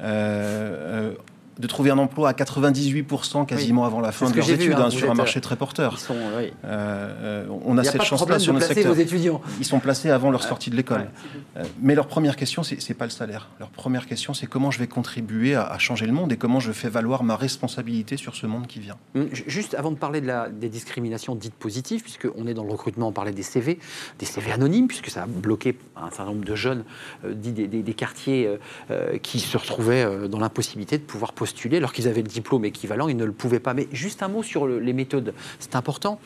[0.00, 1.14] euh, euh,
[1.62, 4.84] de trouver un emploi à 98% quasiment avant la fin de leurs vu, études hein,
[4.86, 5.94] hein, sur un marché euh, très porteur.
[5.96, 6.52] Ils sont, oui.
[6.64, 8.98] Euh, euh, on a cette chance-là sur notre secteur.
[8.98, 9.40] étudiants.
[9.60, 11.08] Ils sont placés avant leur sortie de l'école.
[11.56, 11.62] Ouais.
[11.80, 13.48] Mais leur première question, c'est pas le salaire.
[13.60, 16.58] Leur première question, c'est comment je vais contribuer à, à changer le monde et comment
[16.60, 18.96] je fais valoir ma responsabilité sur ce monde qui vient.
[19.14, 22.64] Hum, ju- Juste avant de parler de la, des discriminations dites positives, puisqu'on est dans
[22.64, 23.78] le recrutement, on parlait des CV,
[24.18, 26.84] des CV anonymes, puisque ça a bloqué un certain nombre de jeunes
[27.24, 28.58] euh, dits des, des- des quartiers
[28.90, 33.08] euh, qui se retrouvaient dans l'impossibilité de pouvoir postuler alors qu'ils avaient le diplôme équivalent,
[33.08, 33.74] ils ne le pouvaient pas.
[33.74, 36.18] Mais juste un mot sur le- les méthodes, c'est important.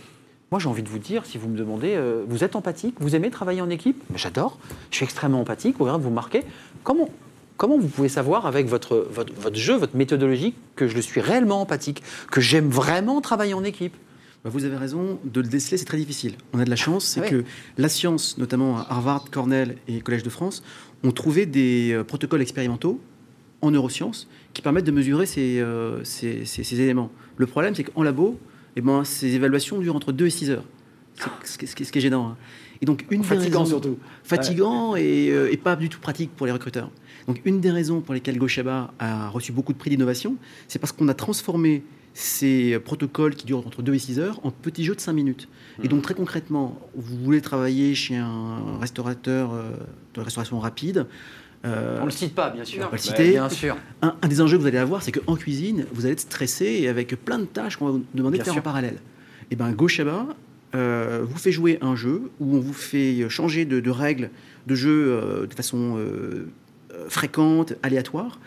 [0.53, 3.16] Moi, j'ai envie de vous dire, si vous me demandez, euh, vous êtes empathique, vous
[3.16, 4.01] aimez travailler en équipe?
[4.14, 4.59] J'adore,
[4.91, 6.45] je suis extrêmement empathique, regarde, vous marquez.
[6.85, 7.09] Comment,
[7.57, 11.20] comment vous pouvez savoir avec votre, votre, votre jeu, votre méthodologie, que je le suis
[11.20, 13.95] réellement empathique, que j'aime vraiment travailler en équipe?
[14.45, 16.35] Bah, Vous avez raison, de le déceler, c'est très difficile.
[16.53, 17.29] On a de la chance, c'est Ouais.
[17.31, 17.45] que
[17.77, 20.62] la science, notamment à Harvard, Cornell et Collège de France,
[21.03, 23.01] ont trouvé des euh, protocoles expérimentaux
[23.62, 27.11] en neurosciences qui permettent de mesurer ces, euh, ces- ces- ces éléments.
[27.37, 28.39] Le problème, c'est qu'en labo,
[28.75, 30.65] eh ben, ces évaluations durent entre 2 et 6 heures.
[31.45, 32.29] C'est ce qui- est gênant.
[32.29, 32.37] hein.
[32.81, 33.99] Et donc, une Fatigant raisons- surtout.
[34.25, 36.91] fatigant et, euh, et pas du tout pratique pour les recruteurs.
[37.27, 40.37] Donc une des raisons pour lesquelles Goshaba a reçu beaucoup de prix d'innovation,
[40.69, 41.83] c'est parce qu'on a transformé
[42.15, 45.49] ces protocoles qui durent entre 2 et 6 heures en petits jeux de 5 minutes.
[45.83, 49.71] Et donc très concrètement, vous voulez travailler chez un restaurateur euh,
[50.15, 51.07] de restauration rapide,
[51.67, 52.81] euh, On ne le cite pas, bien sûr.
[52.81, 52.87] Non.
[52.87, 53.31] On va le citer.
[53.33, 53.77] Bien sûr.
[54.03, 56.64] un, un des enjeux que vous allez avoir, c'est qu'en cuisine, vous allez être stressé
[56.81, 58.61] et avec plein de tâches qu'on va vous demander Bien de faire sûr.
[58.61, 58.97] en parallèle.
[59.51, 60.27] Et bien, Goshaba
[60.75, 64.31] euh, vous fait jouer un jeu où on vous fait changer de, de règles
[64.67, 66.47] de jeu euh, de façon euh,
[67.09, 68.41] fréquente, aléatoire.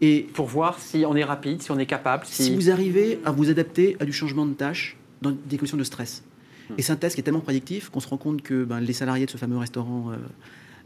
[0.00, 2.24] Et Pour voir si on est rapide, si on est capable.
[2.26, 5.78] Si, si vous arrivez à vous adapter à du changement de tâche dans des conditions
[5.78, 6.22] de stress.
[6.68, 6.74] Hmm.
[6.78, 8.92] Et c'est un test qui est tellement prédictif qu'on se rend compte que ben, les
[8.92, 10.12] salariés de ce fameux restaurant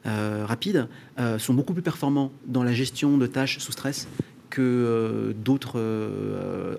[0.07, 0.89] euh, euh, rapide
[1.19, 4.09] euh, sont beaucoup plus performants dans la gestion de tâches sous stress
[4.51, 5.81] que euh, d'autres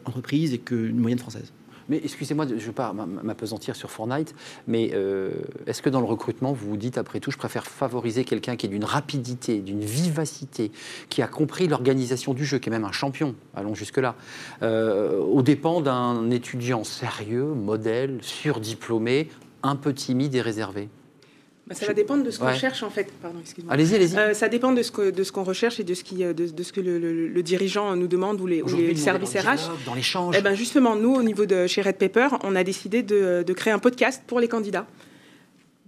[0.05, 1.53] entreprises et qu'une moyenne française.
[1.87, 4.35] Mais excusez-moi, je ne veux pas m'apesantir sur Fortnite,
[4.67, 4.93] mais
[5.65, 8.67] est-ce que dans le recrutement, vous vous dites, après tout, je préfère favoriser quelqu'un qui
[8.67, 10.71] est d'une rapidité, d'une vivacité,
[11.09, 14.13] qui a compris l'organisation du jeu, qui est même un champion, allons jusque-là,
[14.61, 19.29] euh, aux dépens d'un étudiant sérieux, modèle, surdiplômé,
[19.63, 20.89] un peu timide et réservé?
[21.69, 22.55] Bah, ça va dépendre de ce qu'on Ouais.
[22.57, 23.07] cherche en fait.
[23.21, 23.71] Pardon, excuse-moi.
[23.71, 24.17] Allez-y, allez-y.
[24.17, 26.33] Euh, ça dépend de ce que- de ce qu'on recherche et de ce, qui, euh,
[26.33, 29.33] de, de ce que le, le- le dirigeant nous demande ou les, ou les services
[29.33, 29.55] dans le RH.
[29.57, 30.35] dialogue, Dans l'échange.
[30.37, 33.53] Eh ben justement, nous, au niveau de chez Red Pepper, on a décidé de, de
[33.53, 34.87] créer un podcast pour les candidats.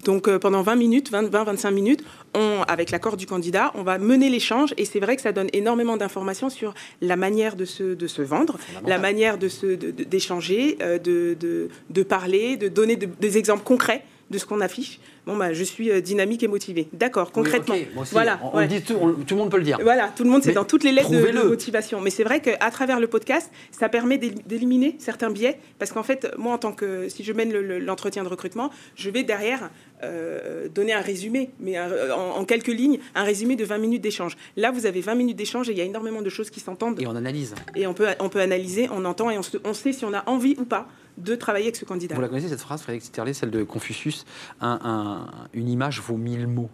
[0.05, 2.03] Donc euh, pendant 20 minutes, 20-25 minutes,
[2.35, 5.47] on, avec l'accord du candidat, on va mener l'échange et c'est vrai que ça donne
[5.53, 8.57] énormément d'informations sur la manière de se, de se vendre,
[8.87, 13.09] la manière de se- de- de- d'échanger, euh, de, de, de parler, de donner de-
[13.19, 14.99] des exemples concrets de ce qu'on affiche.
[15.27, 16.87] Bon, bah, je suis euh, dynamique et motivée.
[16.93, 17.75] D'accord, concrètement.
[17.75, 18.67] Oui, voilà, on, ouais.
[18.67, 19.77] dit tout, on- tout le monde peut le dire.
[19.81, 22.01] Voilà, tout le monde, c'est dans toutes les lettres de, motivation.
[22.01, 25.59] Mais c'est vrai qu'à travers le podcast, ça permet d'éli- d'éliminer certains biais.
[25.77, 27.07] Parce qu'en fait, moi, en tant que.
[27.07, 29.69] Si je mène le- le- l'entretien de recrutement, je vais derrière
[30.03, 34.01] euh, donner un résumé, mais un- en, en quelques lignes, un résumé de 20 minutes
[34.01, 34.35] d'échange.
[34.57, 36.99] Là, vous avez 20 minutes d'échange et il y a énormément de choses qui s'entendent.
[37.01, 37.55] Et on analyse.
[37.75, 40.13] Et on peut, on peut analyser, on entend et on, se- on sait si on
[40.13, 40.87] a envie ou pas
[41.17, 42.15] de travailler avec ce candidat.
[42.15, 44.25] Vous la connaissez cette phrase, Frédéric Sterlet, celle de Confucius
[44.61, 46.69] Un- un- Une image vaut mille mots.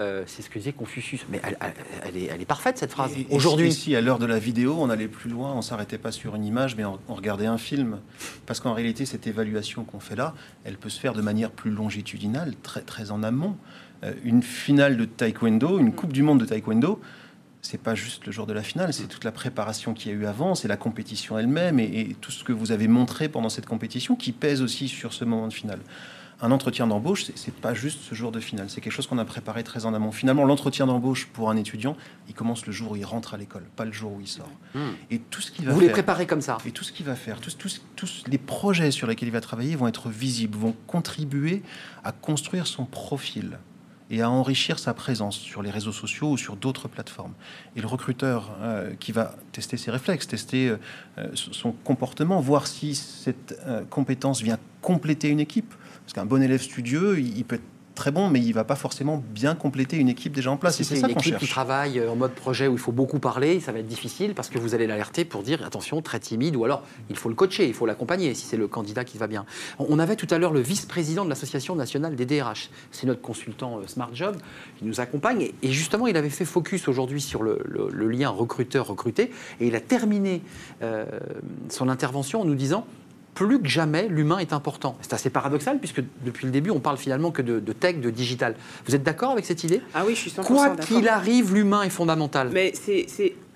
[0.00, 1.26] Euh, c'est ce que disait Confucius.
[1.28, 1.74] Mais elle, elle-
[2.06, 3.12] elle est, elle est parfaite cette phrase.
[3.30, 6.34] Aujourd'hui, si à l'heure de la vidéo, on allait plus loin, on s'arrêtait pas sur
[6.34, 7.98] une image, mais on, on regardait un film.
[8.46, 10.34] Parce qu'en réalité, cette évaluation qu'on fait là,
[10.64, 13.56] elle peut se faire de manière plus longitudinale, très, très en amont.
[14.02, 17.00] Euh, une finale de taekwondo, une Coupe du Monde de taekwondo,
[17.60, 20.16] c'est pas juste le jour de la finale, c'est toute la préparation qu'il y a
[20.16, 23.50] eu avant, c'est la compétition elle-même et, et tout ce que vous avez montré pendant
[23.50, 25.80] cette compétition qui pèse aussi sur ce moment de finale.
[26.42, 29.24] Un entretien d'embauche, c'est- pas juste ce jour de finale, c'est quelque chose qu'on a
[29.26, 30.10] préparé très en amont.
[30.12, 31.96] Finalement, l'entretien d'embauche pour un étudiant,
[32.28, 34.48] il commence le jour où il rentre à l'école, pas le jour où il sort.
[35.10, 36.56] Et tout ce qu'il va vous les faire, préparez comme ça.
[36.64, 39.40] et tout ce qu'il va faire, tous, tous, tous les projets sur lesquels il va
[39.42, 41.62] travailler vont être visibles, vont contribuer
[42.04, 43.58] à construire son profil
[44.12, 47.34] et à enrichir sa présence sur les réseaux sociaux ou sur d'autres plateformes.
[47.76, 50.76] Et le recruteur euh, qui va tester ses réflexes, tester euh,
[51.18, 55.74] euh, son comportement, voir si cette euh, compétence vient compléter une équipe.
[56.12, 57.62] Parce qu'un bon élève studieux, il, il peut être
[57.94, 60.74] très bon, mais il va pas forcément bien compléter une équipe déjà en place.
[60.76, 61.50] Si c'est une ça équipe qui cherche.
[61.50, 64.48] travaille euh, en mode projet où il faut beaucoup parler, ça va être difficile parce
[64.48, 67.68] que vous allez l'alerter pour dire attention, très timide, ou alors il faut le coacher,
[67.68, 69.44] il faut l'accompagner si c'est le candidat qui va bien.
[69.78, 72.70] On avait tout à l'heure le vice-président de l'Association nationale des DRH.
[72.90, 74.34] C'est notre consultant euh, Smart Job
[74.80, 75.42] qui nous accompagne.
[75.42, 79.30] Et- Et justement, il avait fait focus aujourd'hui sur le, le- le lien recruteur-recruté.
[79.60, 80.42] Et il a terminé
[80.82, 81.04] euh,
[81.68, 82.84] son intervention en nous disant
[83.34, 84.96] plus que jamais, l'humain est important.
[85.00, 88.10] C'est assez paradoxal puisque depuis le début, on parle finalement que de, de tech, de
[88.10, 88.54] digital.
[88.86, 89.80] Vous êtes d'accord avec cette idée?
[89.94, 90.84] Ah oui, je suis 100% Quoi d'accord.
[90.86, 92.50] qu'il arrive, l'humain est fondamental.
[92.52, 93.06] Mais c'est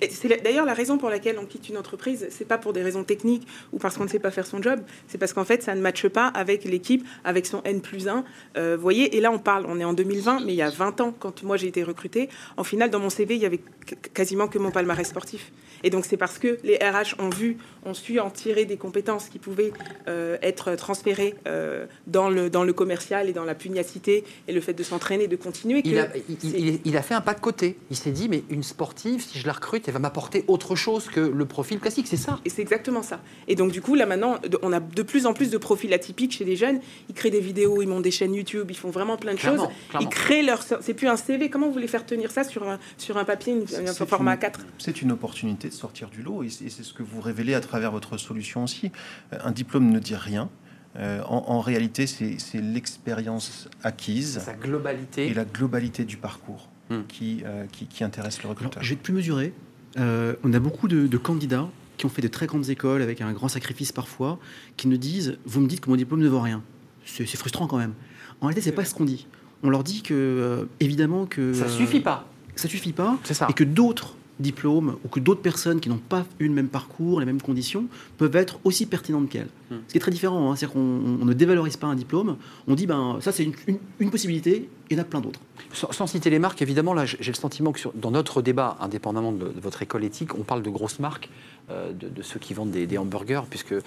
[0.00, 2.26] c'est- d'ailleurs la raison pour laquelle on quitte une entreprise.
[2.30, 4.80] C'est pas pour des raisons techniques ou parce qu'on ne sait pas faire son job.
[5.08, 8.24] C'est parce qu'en fait, ça ne matche pas avec l'équipe, avec son N plus 1.
[8.56, 11.00] vous voyez, et là, on parle, on est en 2020, mais il y a 20
[11.00, 13.94] ans, quand moi j'ai été recrutée, en finale, dans mon CV, il y avait qu-
[14.12, 15.52] quasiment que mon palmarès sportif.
[15.82, 19.28] Et donc, c'est parce que les RH ont vu, ont su en tirer des compétences
[19.28, 19.72] qui pouvaient
[20.08, 24.60] euh, être transférées euh, dans, le, dans le commercial et dans la pugnacité et le
[24.62, 25.82] fait de s'entraîner, de continuer.
[25.84, 27.76] Il que a, il- c'est- il- il a fait un pas de côté.
[27.90, 31.06] Il s'est dit, mais une sportive, si je la recrute, elle va m'apporter autre chose
[31.08, 32.06] que le profil classique.
[32.08, 32.38] C'est ça.
[32.44, 33.20] Et c'est exactement ça.
[33.48, 36.32] Et donc, du coup, là maintenant, on a de plus en plus de profils atypiques
[36.32, 36.80] chez les jeunes.
[37.08, 39.64] Ils créent des vidéos, ils montent des chaînes YouTube, ils font vraiment plein de Clairement,
[39.64, 39.72] choses.
[39.90, 40.08] clairement.
[40.08, 40.62] Ils créent leur.
[40.62, 41.50] C'est plus un CV.
[41.50, 44.38] Comment vous voulez faire tenir ça sur un, sur un papier, une- un format une-
[44.40, 47.60] 4 C'est une opportunité de sortir du lot et c'est ce que vous révélez à
[47.60, 48.90] travers votre solution aussi.
[49.32, 50.48] Euh, Un diplôme ne dit rien.
[50.96, 55.26] Euh, en, en réalité, c'est l'expérience acquise Sa globalité.
[55.26, 57.00] et la globalité du parcours Hmm.
[57.08, 58.82] qui, euh, qui, qui intéresse le Alors, recruteur.
[58.82, 59.54] je vais être plus mesuré.
[59.98, 63.20] Euh, on a beaucoup de, de candidats qui ont fait de très grandes écoles avec
[63.20, 64.38] un grand sacrifice parfois,
[64.76, 66.62] qui nous disent Vous me dites que mon diplôme ne vaut rien.
[67.04, 67.94] C'est frustrant quand même.
[68.40, 69.26] En réalité, c'est pas ce qu'on dit.
[69.62, 71.54] On leur dit que, euh, évidemment, que.
[71.54, 72.26] Ça euh, suffit pas.
[72.56, 73.18] Ça suffit pas.
[73.24, 73.46] Ça.
[73.50, 77.20] Et que d'autres diplômes ou que d'autres personnes qui n'ont pas eu le même parcours,
[77.20, 77.86] les mêmes conditions,
[78.18, 79.48] peuvent être aussi pertinentes qu'elles.
[79.88, 80.50] Ce qui est très différent.
[80.50, 80.56] hein.
[80.56, 80.80] C'est-à-dire qu'on
[81.20, 82.36] on ne dévalorise pas un diplôme.
[82.68, 84.68] On dit ben ça c'est une, une- une possibilité.
[84.90, 85.40] Il y en a plein d'autres.
[85.72, 89.50] Sans, citer les marques, évidemment, là, j'ai le sentiment que dans notre débat, indépendamment de,
[89.60, 91.30] votre école éthique, on parle de grosses marques,
[91.70, 93.80] euh, de, ceux qui vendent des, hamburgers, puisque euh,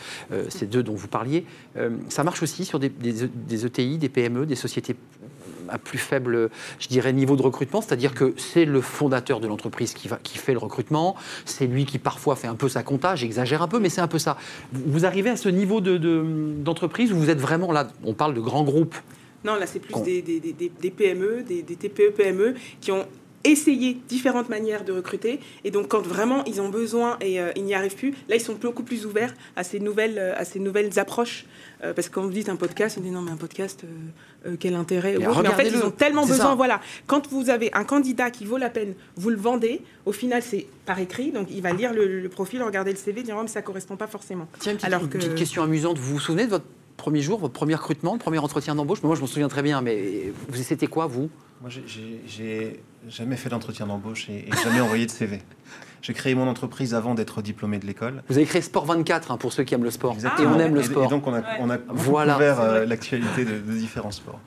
[0.49, 1.45] c'est d'eux dont vous parliez.
[1.77, 4.95] Euh, ça marche aussi sur des, des des ETI, des PME, des sociétés
[5.69, 9.93] à plus faible, je dirais, niveau de recrutement, c'est-à-dire que c'est le fondateur de l'entreprise
[9.93, 10.07] qui,
[10.37, 11.15] fait le recrutement,
[11.45, 14.07] c'est lui qui parfois fait un peu sa compta, j'exagère un peu, mais c'est un
[14.07, 14.37] peu ça.
[14.71, 18.33] Vous arrivez à ce niveau de- de- d'entreprise où vous êtes vraiment là, on parle
[18.33, 18.95] de grands groupes,
[19.45, 22.91] Non, là, c'est plus des, des- des- des- des PME, des, des TPE, PME qui
[22.91, 23.05] ont
[23.43, 25.39] essayé différentes manières de recruter.
[25.63, 28.41] Et donc, quand vraiment ils ont besoin et euh, ils n'y arrivent plus, là, ils
[28.41, 31.45] sont beaucoup plus ouverts à ces nouvelles, euh, à ces nouvelles approches.
[31.83, 34.49] Euh, parce que quand vous dites un podcast, on dit non, mais un podcast, euh,
[34.51, 35.27] euh, quel intérêt Mais.
[35.27, 36.37] Mais en fait, ils ont tellement besoin.
[36.47, 36.55] ça.
[36.55, 36.81] Voilà.
[37.05, 39.81] Quand vous avez un candidat qui vaut la peine, vous le vendez.
[40.05, 41.31] Au final, c'est par écrit.
[41.31, 43.95] Donc, il va lire le, le profil, regarder le CV, dire oh, mais ça correspond
[43.95, 44.47] pas forcément.
[44.59, 45.97] Tiens, une petite, Alors une que- petite question amusante.
[45.99, 46.65] Vous vous souvenez de votre
[46.97, 49.03] premier jour, votre premier recrutement, le premier entretien d'embauche?
[49.03, 51.29] Moi, je m'en souviens très bien, mais vous c'était quoi, vous?
[51.61, 52.79] Moi, j'ai
[53.09, 55.41] jamais fait d'entretien d'embauche et, et jamais envoyé de CV.
[56.01, 58.23] J'ai créé mon entreprise avant d'être diplômé de l'école.
[58.29, 60.13] Vous avez créé Sport 24, hein, pour ceux qui aiment le sport.
[60.13, 60.51] Exactement.
[60.51, 61.05] Et on aime le sport.
[61.05, 62.33] Et donc, on a, on a beaucoup Voilà.
[62.33, 64.39] couvert euh, l'actualité de, de différents sports.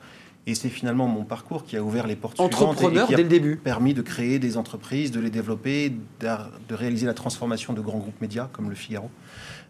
[0.47, 3.13] Et c'est finalement mon parcours qui a ouvert les portes Entrepreneur suivantes et- et qui
[3.13, 3.57] a dès le début.
[3.57, 8.19] permis de créer des entreprises, de les développer, de réaliser la transformation de grands groupes
[8.21, 9.11] médias comme le Figaro.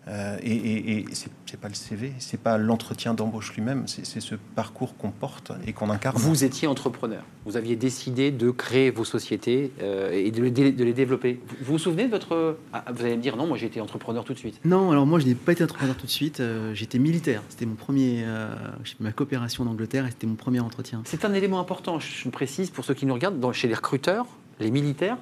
[0.07, 4.33] Euh, et et, et c'est pas le CV, c'est pas l'entretien d'embauche lui-même, c'est ce
[4.55, 6.17] parcours qu'on porte et qu'on incarne.
[6.17, 7.21] Vous étiez entrepreneur.
[7.45, 11.39] Vous aviez décidé de créer vos sociétés euh, et de les, dé- de les développer.
[11.61, 12.57] Vous vous souvenez de votre...
[12.73, 14.59] Ah, vous allez me dire, non, moi j'ai été entrepreneur tout de suite.
[14.65, 16.39] Non, alors moi je n'ai pas été entrepreneur tout de suite.
[16.39, 17.43] euh, J'étais militaire.
[17.49, 18.47] C'était mon premier, euh,
[18.83, 21.03] j'ai ma coopération en Angleterre et c'était mon premier entretien.
[21.05, 23.75] C'est un élément important, je le précise pour ceux qui nous regardent, dans- chez les
[23.75, 24.25] recruteurs,
[24.59, 25.17] les militaires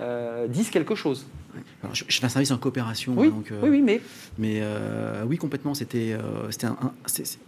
[0.00, 1.24] euh, disent quelque chose.
[1.82, 4.00] Alors, je, je fais un service en coopération, Oui, donc, euh, oui, oui, mais
[4.38, 5.74] mais euh, oui complètement.
[5.74, 7.38] C'était, euh, c'était un, un- c'est-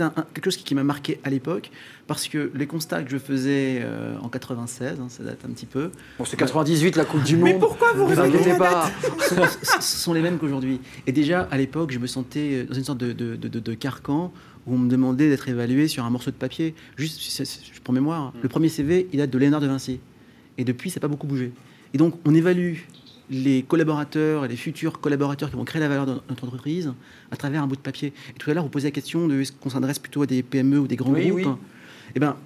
[0.00, 1.70] un- un- quelque chose qui, qui m'a marqué à l'époque
[2.08, 5.66] parce que les constats que je faisais euh, en 96, hein, ça date un petit
[5.66, 7.60] peu, bon, c'est 98 la Coupe du Mais Monde.
[7.60, 8.90] pourquoi vous vous inquiétez pas.
[9.28, 9.36] sont,
[9.80, 10.80] ce sont les mêmes qu'aujourd'hui.
[11.06, 13.74] Et déjà, à l'époque, je me sentais dans une sorte de, de- de- de- de
[13.74, 14.32] carcan
[14.66, 16.74] où on me demandait d'être évalué sur un morceau de papier.
[16.96, 20.00] Juste, c'est- c'est- pour mémoire, hein, le premier CV, il date de Léonard de Vinci.
[20.58, 21.52] Et depuis, ça n'a pas beaucoup bougé.
[21.94, 22.78] Et donc, on évalue
[23.30, 26.92] les collaborateurs et les futurs collaborateurs qui vont créer la valeur de notre entreprise
[27.30, 28.12] à travers un bout de papier.
[28.34, 30.42] Et tout à l'heure, vous posez la question de est-ce qu'on s'adresse plutôt à des
[30.42, 31.46] PME ou des grands Oui, groupes oui.
[32.14, 32.36] Eh ben,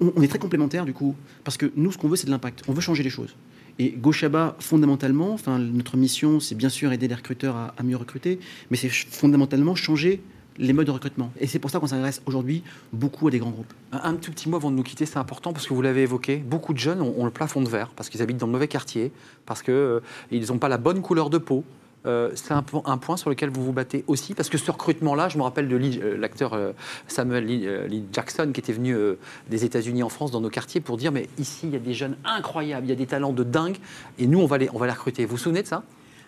[0.00, 1.14] on, on est très complémentaires du coup,
[1.44, 2.62] parce que nous, ce qu'on veut, c'est de l'impact.
[2.68, 3.34] On veut changer les choses.
[3.78, 7.96] Et Gochaba, fondamentalement, enfin, notre mission, c'est bien sûr aider les recruteurs à, à mieux
[7.96, 8.38] recruter,
[8.70, 10.22] mais c'est fondamentalement changer
[10.58, 11.30] les modes de recrutement.
[11.40, 13.72] Et c'est pour ça qu'on s'adresse aujourd'hui beaucoup à des grands groupes.
[13.92, 16.36] Un, tout petit mot avant de nous quitter, c'est important parce que vous l'avez évoqué.
[16.36, 19.12] Beaucoup de jeunes ont, le plafond de verre parce qu'ils habitent dans le mauvais quartier,
[19.46, 21.64] parce qu'ils n'ont pas la bonne couleur de peau.
[22.06, 24.70] Euh, c'est un, po- un point sur lequel vous vous battez aussi, parce que ce
[24.70, 26.72] recrutement-là, je me rappelle de euh, l'acteur euh,
[27.08, 29.14] Samuel Lee, euh, Jackson qui était venu euh,
[29.48, 31.94] des États-Unis en France dans nos quartiers pour dire mais ici il y a des
[31.94, 33.78] jeunes incroyables, il y a des talents de dingue,
[34.18, 35.24] et nous on va les, on va les recruter.
[35.24, 35.82] Vous vous souvenez de ça?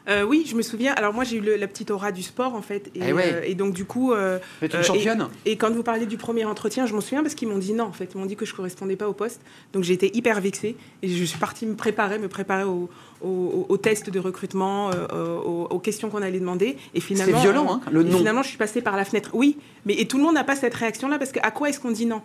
[0.09, 0.93] Euh, oui, je me souviens.
[0.95, 3.33] Alors moi, j'ai eu le- la petite aura du sport en fait, et, Eh ouais.
[3.35, 6.45] euh, et donc du coup, euh, une Euh, championne et quand vous parlez du premier
[6.45, 7.85] entretien, je m'en souviens parce qu'ils m'ont dit non.
[7.85, 9.41] En fait, ils m'ont dit que je correspondais pas au poste.
[9.73, 12.89] Donc j'ai été hyper vexée et je suis partie me préparer, me préparer au,
[13.21, 16.77] au, au test de recrutement, aux, aux questions qu'on allait demander.
[16.95, 18.19] Et finalement, C'est violent, hein, le non.
[18.19, 19.31] Finalement, je suis passée par la fenêtre.
[19.35, 21.81] Oui, mais et tout le monde n'a pas cette réaction-là parce que à quoi est-ce
[21.81, 22.23] qu'on dit non?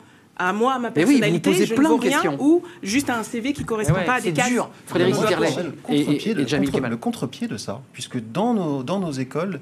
[0.48, 2.22] À moi, à ma Mais oui, vous personnalité, posez je plein ne vaux de rien,
[2.22, 2.38] questions.
[2.44, 4.50] ou juste à un CV qui correspond Eh ouais, pas à des c'est cases.
[4.50, 4.70] dur.
[4.86, 6.92] Frédéric notre- Le Et- et- contre-pied de, et Jamil contre- Kemal.
[6.92, 9.60] le contre-pied de ça, puisque dans nos, dans nos écoles,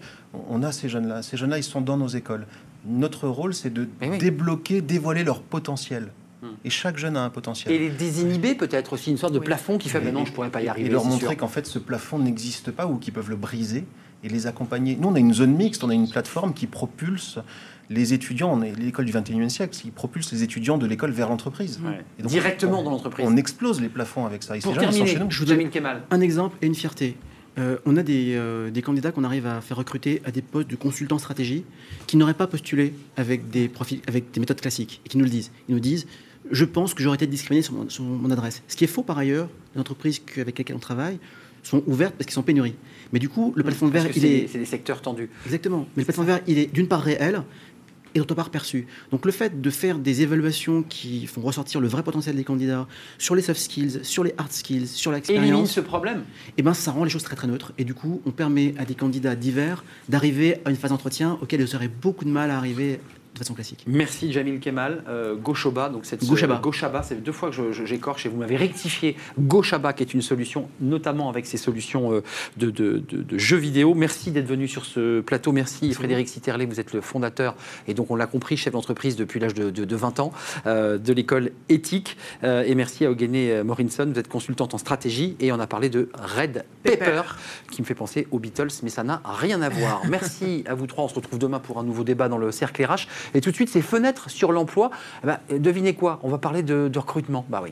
[0.49, 1.21] on a ces jeunes-là.
[1.21, 2.45] Ces jeunes-là, ils sont dans nos écoles.
[2.85, 4.17] Notre rôle, c'est de Mais oui.
[4.17, 6.09] débloquer, dévoiler leur potentiel.
[6.41, 6.47] Hmm.
[6.63, 7.73] Et chaque jeune a un potentiel.
[7.73, 9.45] Et les désinhiber peut-être aussi, une sorte de Oui.
[9.45, 10.87] plafond qui fait maintenant je pourrais pas y arriver.
[10.87, 13.83] Et leur c'est montrer qu'en fait, ce plafond n'existe pas ou qu'ils peuvent le briser
[14.23, 14.97] et les accompagner.
[14.99, 17.39] Nous, on a une zone mixte, on a une plateforme qui propulse
[17.89, 21.29] les étudiants, on est l'école du 21e siècle, qui propulse les étudiants de l'école vers
[21.29, 21.79] l'entreprise.
[21.83, 22.01] Ouais.
[22.19, 23.25] Et donc, Directement on- dans l'entreprise.
[23.27, 24.57] On explose les plafonds avec ça.
[24.57, 25.31] Et Pour terminer, chez nous.
[25.31, 25.69] Je vous donne-.
[26.11, 27.15] Un exemple et une fierté.
[27.57, 30.69] Euh, on a des, euh, des candidats qu'on arrive à faire recruter à des postes
[30.69, 31.65] de consultants stratégie
[32.07, 35.29] qui n'auraient pas postulé avec des, profils, avec des méthodes classiques et qui nous le
[35.31, 35.51] disent.
[35.67, 36.05] Ils nous disent
[36.51, 38.63] Je pense que j'aurais été discriminé sur mon, sur mon adresse.
[38.67, 39.49] Ce qui est faux par ailleurs,
[40.25, 41.19] que- avec lesquelles on travaille
[41.63, 42.75] sont ouvertes parce qu'ils sont en pénurie.
[43.13, 44.41] Mais du coup, le plafond Parce verre, que il c'est est.
[44.41, 45.29] des- c'est des secteurs tendus.
[45.45, 45.87] Exactement.
[45.95, 47.41] Mais le plafond verre, il est d'une part réel
[48.15, 48.87] et d'autre part perçu.
[49.11, 52.87] Donc le fait de faire des évaluations qui font ressortir le vrai potentiel des candidats
[53.19, 56.23] sur les soft skills, sur les hard skills, sur Élimine l'expérience, ce problème.
[56.57, 57.71] eh ben, ça rend les choses très très neutres.
[57.77, 61.61] Et du coup, on permet à des candidats divers d'arriver à une phase d'entretien auquel
[61.61, 62.99] ils auraient beaucoup de mal à arriver
[63.33, 63.83] de façon classique.
[63.87, 65.03] Merci Jamil Kemal.
[65.07, 66.55] Euh, Gauchoba, donc cette Gauchaba.
[66.61, 69.15] Gauchaba, c'est deux fois que j'écorche et vous m'avez rectifié.
[69.39, 72.23] Gauchaba, qui est une solution, notamment avec ces solutions euh,
[72.57, 73.93] de, de- de- de jeux vidéo.
[73.93, 75.51] Merci d'être venu sur ce plateau.
[75.51, 77.55] Merci Frédéric Sitterlet, vous êtes le fondateur
[77.87, 80.31] et donc on l'a compris, chef d'entreprise depuis l'âge de, de- de 20 ans
[80.65, 82.17] euh, de l'école éthique.
[82.43, 85.67] Euh, et merci à Ogene euh, Morinson, vous êtes consultante en stratégie et on a
[85.67, 87.21] parlé de Red Pepper, Pepper.
[87.71, 90.01] qui me fait penser aux Beatles, mais ça n'a rien à voir.
[90.09, 91.03] Merci à vous trois.
[91.05, 93.07] On se retrouve demain pour un nouveau débat dans le cercle RH.
[93.33, 94.91] Et tout de suite, ces fenêtres sur l'emploi.
[95.23, 96.19] Eh ben, devinez quoi?
[96.23, 97.45] On va parler de, recrutement.
[97.49, 97.63] Bah.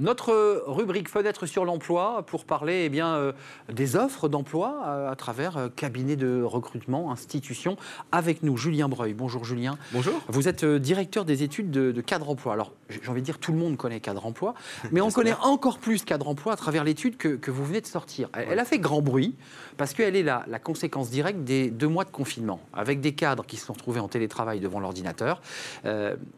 [0.00, 3.32] Notre rubrique fenêtre sur l'emploi pour parler eh bien, euh,
[3.70, 7.76] des offres d'emploi euh, à travers euh, cabinet de recrutement, institutions.
[8.10, 9.12] Avec nous, Julien Breuil.
[9.12, 9.76] Bonjour Julien.
[9.92, 10.14] Bonjour.
[10.28, 12.54] Vous êtes euh, directeur des études de, de cadre emploi.
[12.54, 14.54] Alors, j'ai envie de dire, tout le monde connaît cadre emploi,
[14.90, 17.86] mais on connaît encore plus cadre emploi à travers l'étude que, que vous venez de
[17.86, 18.30] sortir.
[18.32, 19.36] Elle, elle a fait grand bruit
[19.76, 23.44] parce qu'elle est la, la conséquence directe des deux mois de confinement, avec des cadres
[23.44, 25.42] qui se sont retrouvés en télétravail devant l'ordinateur.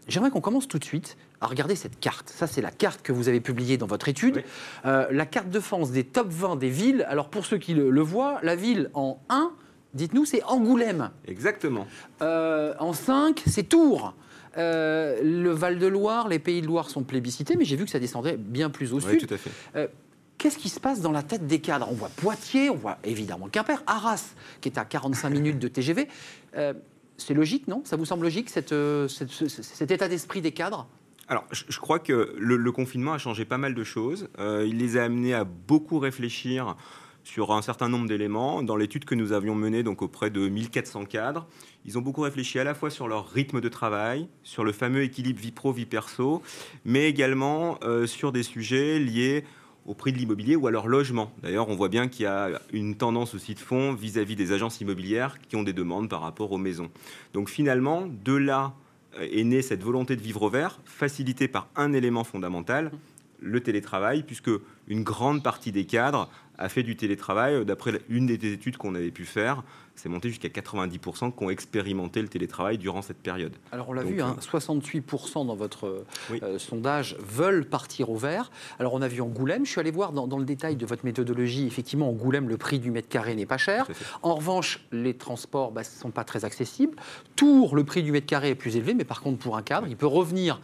[0.08, 2.30] J'aimerais qu'on commence tout de suite à regarder cette carte.
[2.30, 4.36] Ça, c'est la carte que vous avez publiée dans votre étude.
[4.36, 4.42] Oui.
[4.86, 7.04] Euh, la carte de France des top 20 des villes.
[7.08, 9.50] Alors, pour ceux qui le, le voient, la ville en 1,
[9.94, 11.10] dites-nous, c'est Angoulême.
[11.26, 11.86] Exactement.
[12.22, 14.14] Euh, en 5, c'est Tours.
[14.56, 18.36] Euh, le Val-de-Loire, les Pays de Loire sont plébiscités, mais j'ai vu que ça descendait
[18.36, 19.26] bien plus au Oui, sud.
[19.26, 19.50] tout à fait.
[19.76, 19.88] Euh,
[20.38, 21.86] Qu'est-ce qui se passe dans la tête des cadres?
[21.90, 26.08] On voit Poitiers, on voit évidemment Quimper, Arras, qui est à 45 minutes de TGV.
[26.56, 26.72] Euh,
[27.16, 27.82] c'est logique, non?
[27.84, 28.74] Ça vous semble logique, cette,
[29.08, 30.88] cette- ce- cet état d'esprit des cadres?
[31.28, 34.28] Alors, je, crois que le, confinement a changé pas mal de choses.
[34.38, 36.76] Euh, il les a amenés à beaucoup réfléchir
[37.24, 38.62] sur un certain nombre d'éléments.
[38.62, 41.46] Dans l'étude que nous avions menée donc auprès de 1400 cadres,
[41.84, 45.02] ils ont beaucoup réfléchi à la fois sur leur rythme de travail, sur le fameux
[45.02, 46.42] équilibre vie pro vie perso,
[46.84, 49.44] mais également euh, sur des sujets liés
[49.86, 51.32] au prix de l'immobilier ou à leur logement.
[51.42, 54.80] D'ailleurs, on voit bien qu'il y a une tendance aussi de fond vis-à-vis des agences
[54.80, 56.90] immobilières qui ont des demandes par rapport aux maisons.
[57.32, 58.74] Donc finalement, de là
[59.20, 62.90] est née cette volonté de vivre au vert, facilitée par un élément fondamental,
[63.40, 64.50] le télétravail, puisque
[64.88, 67.54] une grande partie des cadres a fait du télétravail.
[67.54, 69.64] Euh, D'après une des études qu'on avait pu faire,
[69.94, 73.52] c'est monté jusqu'à 90% qui ont expérimenté le télétravail durant cette période.
[73.72, 76.40] Alors on l'a vu, hein, euh, 68% dans votre euh, Oui.
[76.42, 78.50] euh, sondage veulent partir au vert.
[78.78, 81.04] Alors on a vu Angoulême, je suis allé voir dans, dans le détail de votre
[81.04, 83.86] méthodologie, effectivement Angoulême, le prix du mètre carré n'est pas cher.
[84.22, 86.96] En revanche, les transports ne sont pas très accessibles.
[87.36, 89.86] Tours, le prix du mètre carré est plus élevé, mais par contre pour un cadre,
[89.88, 90.60] il peut revenir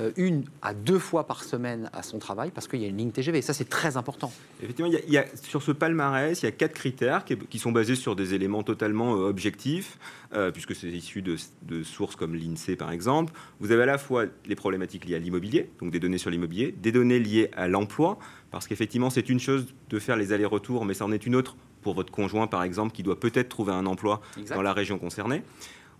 [0.00, 2.96] euh, une à deux fois par semaine à son travail parce qu'il y a une
[2.98, 3.42] ligne TGV.
[3.42, 4.32] Ça c'est très important.
[4.62, 7.24] Effectivement, il y a- il y a, sur ce palmarès, il y a quatre critères
[7.24, 9.98] qui, qui sont basés sur des éléments totalement euh, objectifs,
[10.34, 13.32] euh, puisque c'est issu de, de sources comme l'INSEE par exemple.
[13.60, 16.72] Vous avez à la fois les problématiques liées à l'immobilier, donc des données sur l'immobilier,
[16.72, 18.18] des données liées à l'emploi,
[18.50, 21.56] parce qu'effectivement c'est une chose de faire les allers-retours, mais ça en est une autre
[21.82, 24.54] pour votre conjoint par exemple, qui doit peut-être trouver un emploi Exact.
[24.54, 25.42] dans la région concernée.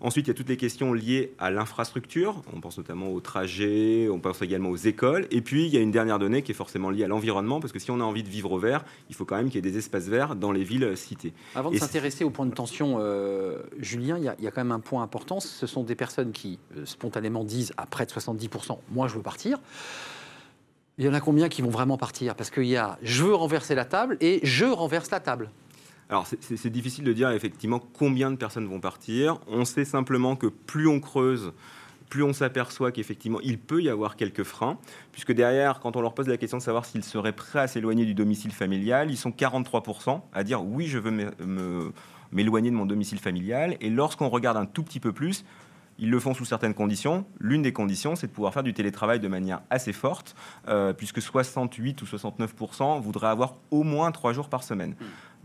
[0.03, 2.41] Ensuite, il y a toutes les questions liées à l'infrastructure.
[2.53, 5.27] On pense notamment aux trajets, on pense également aux écoles.
[5.31, 7.71] Et puis, il y a une dernière donnée qui est forcément liée à l'environnement, parce
[7.71, 9.67] que si on a envie de vivre au vert, il faut quand même qu'il y
[9.67, 11.31] ait des espaces verts dans les villes citées.
[11.55, 14.51] Avant de s'intéresser au point de tension, euh, Julien, il y, a- il y a
[14.51, 15.39] quand même un point important.
[15.39, 19.21] Ce sont des personnes qui euh, spontanément disent à près de 70%, moi je veux
[19.21, 19.57] partir.
[20.97, 22.35] Il y en a combien qui vont vraiment partir?
[22.35, 25.49] Parce qu'il y a je veux renverser la table et je renverse la table.
[26.13, 29.39] Alors, c'est- difficile de dire effectivement combien de personnes vont partir.
[29.47, 31.53] On sait simplement que plus on creuse,
[32.07, 34.77] plus on s'aperçoit qu'effectivement, il peut y avoir quelques freins,
[35.11, 38.05] puisque derrière, quand on leur pose la question de savoir s'ils seraient prêts à s'éloigner
[38.05, 41.33] du domicile familial, ils sont 43% à dire oui, je veux
[42.31, 43.75] m'éloigner de mon domicile familial.
[43.81, 45.43] Et lorsqu'on regarde un tout petit peu plus,
[45.97, 47.25] ils le font sous certaines conditions.
[47.39, 50.35] L'une des conditions, c'est de pouvoir faire du télétravail de manière assez forte,
[50.67, 54.95] euh, puisque 68 ou 69% voudraient avoir au moins trois jours par semaine.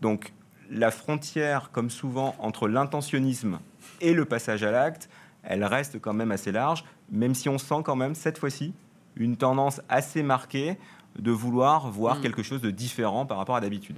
[0.02, 0.34] Donc,
[0.70, 3.58] la frontière, comme souvent, entre l'intentionnisme
[4.00, 5.08] et le passage à l'acte,
[5.42, 8.74] elle reste quand même assez large, même si on sent quand même, cette fois-ci,
[9.16, 10.78] une tendance assez marquée
[11.18, 12.20] de vouloir voir Mm.
[12.22, 13.96] quelque chose de différent par rapport à d'habitude.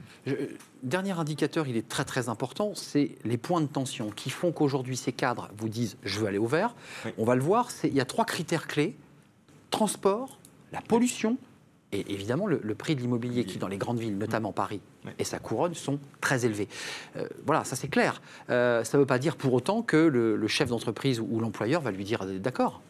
[0.82, 4.96] Dernier indicateur, il est très très important, c'est les points de tension qui font qu'aujourd'hui
[4.96, 6.74] ces cadres vous disent je veux aller au vert.
[7.04, 7.10] Oui.
[7.18, 8.96] On va le voir, il y a trois critères clés
[9.70, 10.38] transport,
[10.72, 11.36] la pollution
[11.92, 15.12] et évidemment le, le prix de l'immobilier qui dans les grandes villes, notamment Paris Oui.
[15.18, 16.68] et sa couronne, sont très élevés.
[17.16, 18.22] Euh, voilà, ça c'est clair.
[18.48, 21.40] Euh, ça ne veut pas dire pour autant que le, le chef d'entreprise ou, ou
[21.40, 22.80] l'employeur va lui dire euh, d'accord.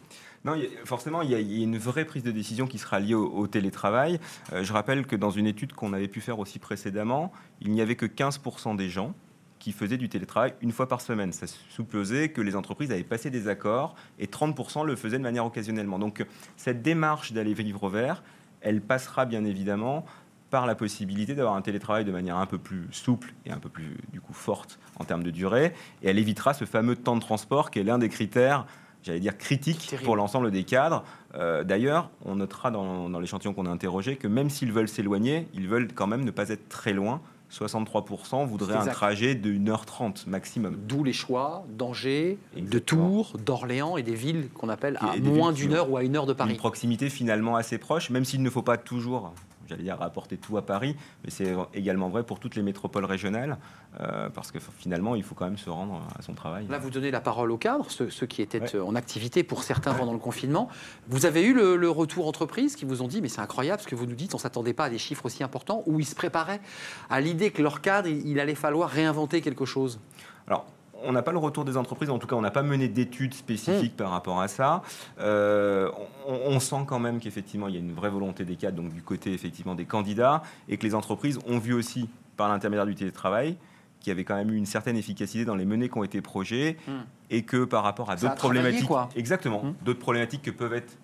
[0.45, 0.55] Non,
[0.87, 3.13] forcément, il y, a, il y a une vraie prise de décision qui sera liée
[3.15, 4.19] au, au télétravail.
[4.55, 7.31] Euh, je rappelle que dans une étude qu'on avait pu faire aussi précédemment,
[7.61, 9.15] il n'y avait que 15% des gens
[9.59, 11.33] qui faisaient du télétravail une fois par semaine.
[11.35, 15.45] Ça supposait que les entreprises avaient passé des accords et 30% le faisaient de manière
[15.45, 15.99] occasionnellement.
[15.99, 16.25] Donc
[16.57, 18.23] cette démarche d'aller vivre au vert,
[18.61, 20.05] elle passera bien évidemment
[20.51, 23.69] par la possibilité d'avoir un télétravail de manière un peu plus souple et un peu
[23.69, 27.21] plus du coup forte en termes de durée, et elle évitera ce fameux temps de
[27.21, 28.67] transport qui est l'un des critères,
[29.03, 31.05] j'allais dire critiques pour l'ensemble des cadres.
[31.35, 35.47] Euh, D'ailleurs, on notera dans, dans l'échantillon qu'on a interrogé que même s'ils veulent s'éloigner,
[35.55, 37.21] ils veulent quand même ne pas être très loin.
[37.51, 40.77] 63% voudraient un trajet de 1h30 maximum.
[40.87, 42.79] D'où les choix d'Angers, de.
[42.79, 46.17] Tours, d'Orléans et des villes qu'on appelle à Et moins d'une heure ou à une
[46.17, 46.55] heure de Une Paris.
[46.55, 49.33] proximité finalement assez proche, même s'il ne faut pas toujours,
[49.71, 53.57] j'allais dire, rapporter tout à Paris, mais c'est également vrai pour toutes les métropoles régionales,
[54.01, 56.67] euh, parce que finalement, il faut quand même se rendre à son travail.
[56.69, 58.81] Là, vous donnez la parole aux cadres, ceux, ceux qui étaient Ouais.
[58.81, 60.69] en activité pour certains pendant le confinement.
[61.09, 63.87] Vous avez eu le, le retour entreprise qui vous ont dit, mais c'est incroyable ce
[63.87, 66.05] que vous nous dites, on ne s'attendait pas à des chiffres aussi importants, ou ils
[66.05, 66.61] se préparaient
[67.09, 70.01] à l'idée que leur cadre, il, il allait falloir réinventer quelque chose?
[70.47, 70.67] Alors,
[71.05, 73.35] on n'a pas le retour des entreprises, en tout cas, on n'a pas mené d'études
[73.35, 74.83] spécifiques par rapport à ça.
[75.21, 75.91] Euh,
[76.27, 78.93] on, on sent quand même qu'effectivement, il y a une vraie volonté des cadres, donc
[78.93, 82.95] du côté effectivement des candidats, et que les entreprises ont vu aussi, par l'intermédiaire du
[82.95, 83.57] télétravail,
[84.01, 86.21] qu'il y avait quand même eu une certaine efficacité dans les menées qui ont été
[86.23, 87.01] projets, Hmm.
[87.29, 89.09] et que par rapport à d'autres problématiques, quoi.
[89.15, 89.75] exactement, Hmm.
[89.85, 90.97] d'autres problématiques que peuvent être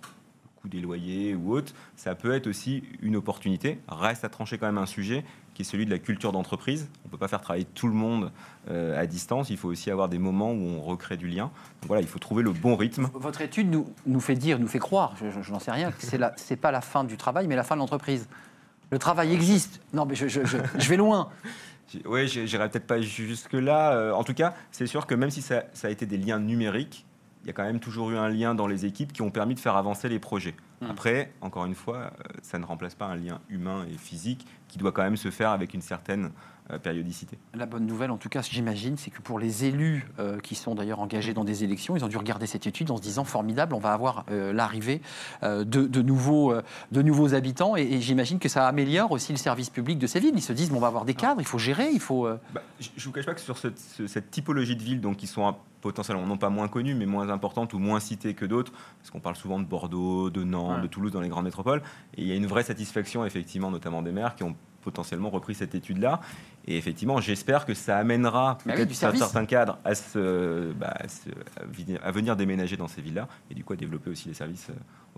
[0.66, 3.78] coût des loyers ou autre, ça peut être aussi une opportunité.
[3.88, 6.88] Reste à trancher quand même un sujet qui est celui de la culture d'entreprise.
[7.04, 8.30] On ne peut pas faire travailler tout le monde
[8.68, 9.48] euh, à distance.
[9.50, 11.44] Il faut aussi avoir des moments où on recrée du lien.
[11.80, 13.08] Donc voilà, il faut trouver le bon rythme.
[13.14, 15.92] Votre étude nous, nous fait dire, nous fait croire, je, je- je n'en sais rien,
[15.92, 18.28] que c'est la- c'est pas la fin du travail, mais la fin de l'entreprise.
[18.90, 19.80] Le travail existe.
[19.92, 20.26] Non, mais je,
[20.88, 21.30] vais loin.
[22.04, 23.92] Oui, j'irai peut-être pas jusque-là.
[23.94, 26.38] Euh, en tout cas, c'est sûr que même si ça, ça a été des liens
[26.38, 27.04] numériques,
[27.46, 29.54] il y a quand même toujours eu un lien dans les équipes qui ont permis
[29.54, 30.56] de faire avancer les projets.
[30.80, 30.86] Mm.
[30.90, 32.08] Après, encore une fois, euh,
[32.42, 35.50] ça ne remplace pas un lien humain et physique qui doit quand même se faire
[35.50, 36.32] avec une certaine
[36.82, 37.38] périodicité.
[37.54, 40.74] La bonne nouvelle, en tout cas, j'imagine, c'est que pour les élus euh, qui sont
[40.74, 43.74] d'ailleurs engagés dans des élections, ils ont dû regarder cette étude en se disant formidable,
[43.74, 45.00] on va avoir euh, l'arrivée
[45.42, 46.62] euh, de, de nouveaux, euh,
[46.92, 47.76] de nouveaux habitants.
[47.76, 50.34] Et, et j'imagine que ça améliore aussi le service public de ces villes.
[50.36, 52.26] Ils se disent, bon, on va avoir des cadres, il faut gérer, il faut.
[52.26, 55.00] euh, Bah, je ne vous cache pas que sur ce- ce- cette typologie de villes,
[55.00, 58.34] donc qui sont un- potentiellement non pas moins connues, mais moins importantes ou moins citées
[58.34, 60.82] que d'autres, parce qu'on parle souvent de Bordeaux, de Nantes, Ouais.
[60.82, 61.80] de Toulouse dans les grandes métropoles,
[62.16, 65.54] et il y a une vraie satisfaction effectivement, notamment des maires qui ont potentiellement repris
[65.54, 66.20] cette étude-là.
[66.68, 68.86] Et effectivement, j'espère que ça amènera Bah oui,
[69.18, 71.28] certains cadres à, se, bah, à se-
[71.72, 74.68] venir- à venir déménager dans ces villes-là, et du coup à développer aussi les services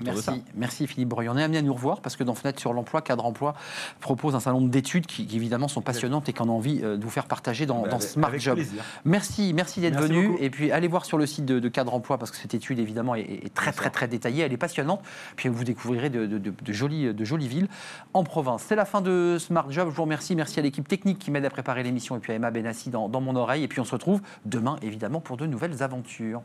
[0.05, 1.29] Merci, merci Philippe Breuil.
[1.29, 3.55] On est amené à nous revoir parce que dans Fenêtre sur l'emploi, Cadre Emploi
[4.01, 6.97] propose un certain nombre d'études qui, qui, évidemment sont passionnantes et qu'on a envie euh,
[6.97, 8.55] de vous faire partager dans, Bah, dans Smart Job.
[8.57, 8.83] plaisir.
[9.05, 10.29] Merci, merci d'être venu.
[10.29, 10.43] beaucoup.
[10.43, 12.79] Et puis allez voir sur le site de, de Cadre Emploi parce que cette étude
[12.79, 15.01] évidemment est, est très très très détaillée, elle est passionnante.
[15.37, 17.69] Puis vous découvrirez de, de- de- de jolies, de jolies villes
[18.15, 18.65] en province.
[18.67, 19.89] C'est la fin de Smart Job.
[19.91, 20.35] Je vous remercie.
[20.37, 23.09] Merci à l'équipe technique qui m'aide à préparer l'émission et puis à Emma Benassi dans,
[23.09, 23.63] dans mon oreille.
[23.65, 26.43] Et puis on se retrouve demain évidemment pour de nouvelles aventures.